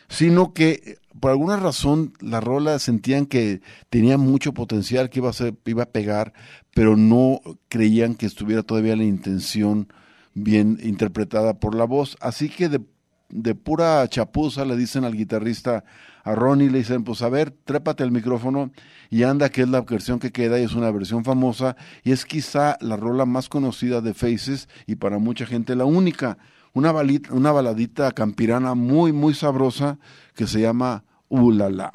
sino 0.09 0.53
que 0.53 0.71
eh, 0.71 0.99
por 1.21 1.31
alguna 1.31 1.57
razón 1.57 2.13
la 2.21 2.41
rola 2.41 2.79
sentían 2.79 3.27
que 3.27 3.61
tenía 3.91 4.19
mucho 4.19 4.53
potencial, 4.53 5.11
que 5.11 5.21
iba 5.21 5.31
a 5.31 5.35
ser, 5.35 5.55
iba 5.65 5.85
a 5.85 5.91
pegar, 5.91 6.33
pero 6.75 6.97
no 6.97 7.41
creían 7.69 8.15
que 8.15 8.27
estuviera 8.27 8.63
todavía 8.63 8.97
la 8.97 9.05
intención 9.05 9.89
bien 10.35 10.79
interpretada 10.83 11.61
por 11.61 11.75
la 11.77 11.85
voz. 11.85 12.17
Así 12.21 12.49
que 12.49 12.69
de, 12.69 12.81
de 13.29 13.55
pura 13.55 14.07
chapuza 14.09 14.65
le 14.65 14.77
dicen 14.77 15.05
al 15.05 15.17
guitarrista, 15.17 15.85
a 16.25 16.35
Ronnie, 16.35 16.71
le 16.71 16.79
dicen, 16.79 17.05
pues 17.05 17.23
a 17.23 17.29
ver, 17.29 17.51
trépate 17.51 18.03
el 18.03 18.11
micrófono 18.11 18.73
y 19.11 19.23
anda, 19.23 19.51
que 19.51 19.63
es 19.63 19.69
la 19.69 19.83
versión 19.83 20.19
que 20.19 20.33
queda 20.33 20.59
y 20.59 20.65
es 20.65 20.75
una 20.75 20.91
versión 20.91 21.23
famosa 21.23 21.77
y 22.03 22.13
es 22.13 22.25
quizá 22.25 22.79
la 22.81 22.97
rola 22.97 23.27
más 23.27 23.49
conocida 23.49 24.01
de 24.01 24.15
Faces 24.15 24.69
y 24.87 24.97
para 24.97 25.19
mucha 25.19 25.47
gente 25.47 25.77
la 25.77 25.85
única. 25.85 26.39
Una, 26.73 26.91
balita, 26.91 27.33
una 27.33 27.53
baladita 27.53 28.11
campirana 28.11 28.75
muy, 28.75 29.13
muy 29.13 29.35
sabrosa 29.35 29.99
que 30.35 30.47
se 30.47 30.61
llama 30.61 31.05
Ulala. 31.29 31.93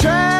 try 0.00 0.39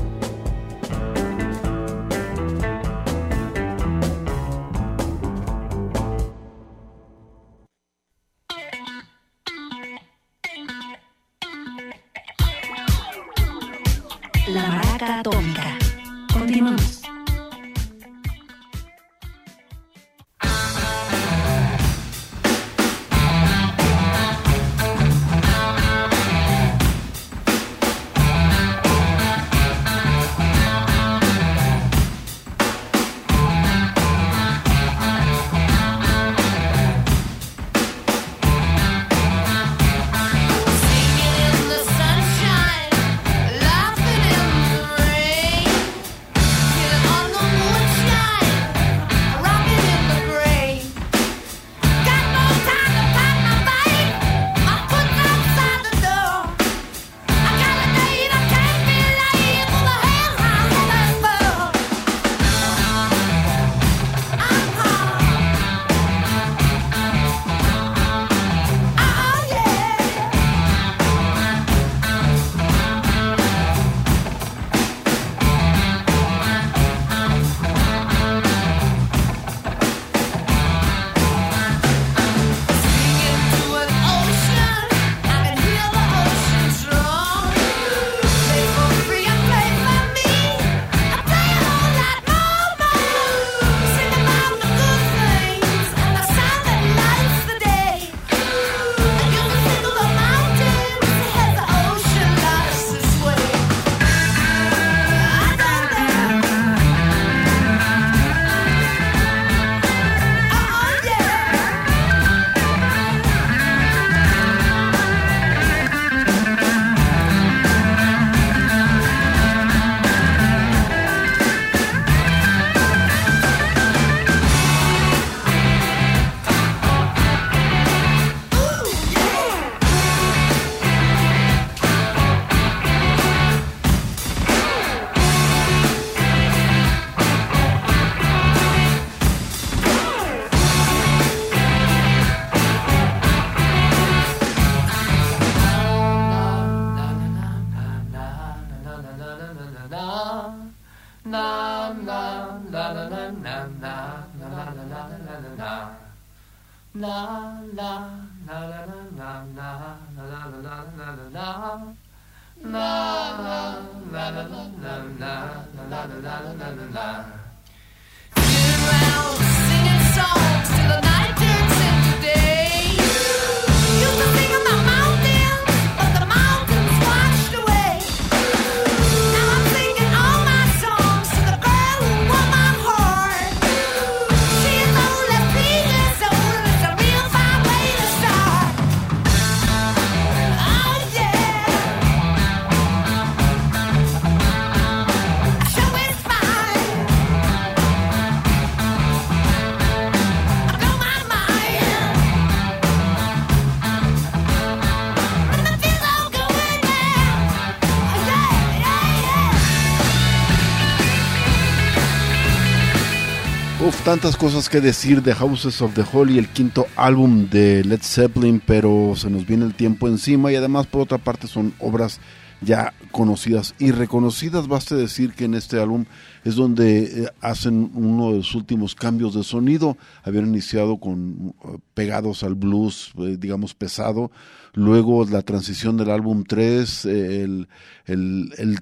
Tantas 214.11 214.35
cosas 214.35 214.67
que 214.67 214.81
decir 214.81 215.23
de 215.23 215.33
Houses 215.33 215.81
of 215.81 215.93
the 215.93 216.03
Holy, 216.11 216.37
el 216.37 216.49
quinto 216.49 216.85
álbum 216.97 217.49
de 217.49 217.81
Led 217.85 218.01
Zeppelin, 218.01 218.59
pero 218.59 219.13
se 219.15 219.29
nos 219.29 219.47
viene 219.47 219.63
el 219.63 219.73
tiempo 219.73 220.09
encima 220.09 220.51
y 220.51 220.55
además 220.57 220.85
por 220.85 220.99
otra 220.99 221.17
parte 221.17 221.47
son 221.47 221.73
obras 221.79 222.19
ya 222.59 222.93
conocidas 223.11 223.73
y 223.79 223.91
reconocidas. 223.91 224.67
Baste 224.67 224.95
decir 224.95 225.31
que 225.31 225.45
en 225.45 225.53
este 225.53 225.79
álbum 225.79 226.03
es 226.43 226.55
donde 226.55 227.03
eh, 227.03 227.29
hacen 227.39 227.89
uno 227.93 228.31
de 228.31 228.37
los 228.39 228.53
últimos 228.53 228.95
cambios 228.95 229.33
de 229.33 229.45
sonido. 229.45 229.97
Habían 230.23 230.47
iniciado 230.47 230.97
con 230.97 231.55
eh, 231.63 231.77
pegados 231.93 232.43
al 232.43 232.55
blues, 232.55 233.13
eh, 233.17 233.37
digamos 233.39 233.75
pesado. 233.75 234.29
Luego 234.73 235.25
la 235.25 235.41
transición 235.41 235.95
del 235.95 236.11
álbum 236.11 236.43
3, 236.45 237.05
eh, 237.05 237.43
el, 237.43 237.69
el, 238.05 238.53
el 238.57 238.79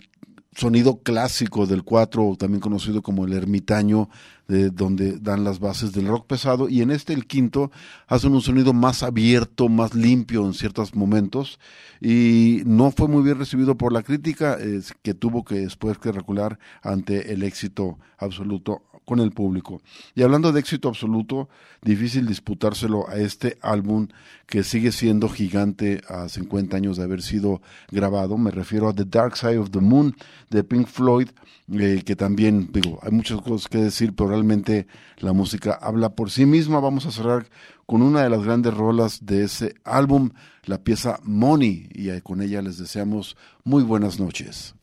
sonido 0.60 1.02
clásico 1.02 1.66
del 1.66 1.84
4, 1.84 2.36
también 2.38 2.60
conocido 2.60 3.02
como 3.02 3.26
el 3.26 3.34
ermitaño, 3.34 4.10
de 4.48 4.70
donde 4.70 5.18
dan 5.20 5.44
las 5.44 5.60
bases 5.60 5.94
del 5.94 6.08
rock 6.08 6.28
pesado, 6.28 6.70
y 6.70 6.82
en 6.82 6.92
este, 6.92 7.14
el 7.14 7.26
quinto, 7.26 7.72
hacen 8.08 8.34
un 8.34 8.42
sonido 8.42 8.74
más 8.74 9.04
abierto, 9.04 9.70
más 9.70 9.94
limpio 9.94 10.46
en 10.46 10.54
ciertos 10.54 10.96
momentos, 10.96 11.60
y 12.02 12.62
no 12.66 12.92
fue 12.92 13.08
muy 13.08 13.24
bien 13.24 13.40
recibido 13.40 13.78
por 13.78 13.94
la 13.94 14.04
crítica, 14.04 14.58
eh, 14.60 14.82
que 15.02 15.14
tuvo 15.14 15.46
que 15.46 15.56
después 15.56 15.98
que 15.98 16.12
recular 16.12 16.60
ante 16.82 17.32
el 17.32 17.44
éxito 17.44 17.98
absoluto 18.18 18.84
con 19.10 19.20
el 19.20 19.32
público. 19.32 19.82
Y 20.14 20.22
hablando 20.22 20.52
de 20.52 20.60
éxito 20.60 20.88
absoluto, 20.88 21.50
difícil 21.82 22.28
disputárselo 22.28 23.10
a 23.10 23.16
este 23.16 23.58
álbum 23.64 24.08
que 24.46 24.64
sigue 24.64 24.92
siendo 24.92 25.30
gigante 25.30 26.02
a 26.08 26.30
50 26.30 26.78
años 26.78 26.98
de 26.98 27.06
haber 27.06 27.24
sido 27.24 27.60
grabado. 27.90 28.38
Me 28.38 28.52
refiero 28.52 28.88
a 28.88 28.94
The 28.94 29.06
Dark 29.06 29.36
Side 29.36 29.58
of 29.58 29.72
the 29.72 29.80
Moon 29.80 30.16
de 30.52 30.64
Pink 30.64 30.86
Floyd, 30.86 31.30
eh, 31.72 32.04
que 32.06 32.16
también, 32.16 32.70
digo, 32.72 33.00
hay 33.02 33.12
muchas 33.12 33.42
cosas 33.42 33.68
que 33.68 33.80
decir, 33.80 34.14
pero 34.14 34.30
realmente 34.30 34.86
la 35.18 35.34
música 35.34 35.80
habla 35.82 36.10
por 36.10 36.30
sí 36.30 36.46
misma. 36.46 36.80
Vamos 36.80 37.08
a 37.08 37.12
cerrar 37.12 37.48
con 37.88 38.04
una 38.04 38.22
de 38.22 38.30
las 38.30 38.44
grandes 38.44 38.76
rolas 38.76 39.26
de 39.26 39.44
ese 39.44 39.74
álbum, 39.86 40.30
la 40.66 40.84
pieza 40.84 41.20
Money, 41.24 41.90
y 41.96 42.22
con 42.22 42.44
ella 42.44 42.62
les 42.62 42.78
deseamos 42.78 43.36
muy 43.64 43.82
buenas 43.82 44.20
noches. 44.20 44.76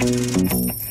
Música 0.00 0.89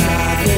Father. 0.00 0.57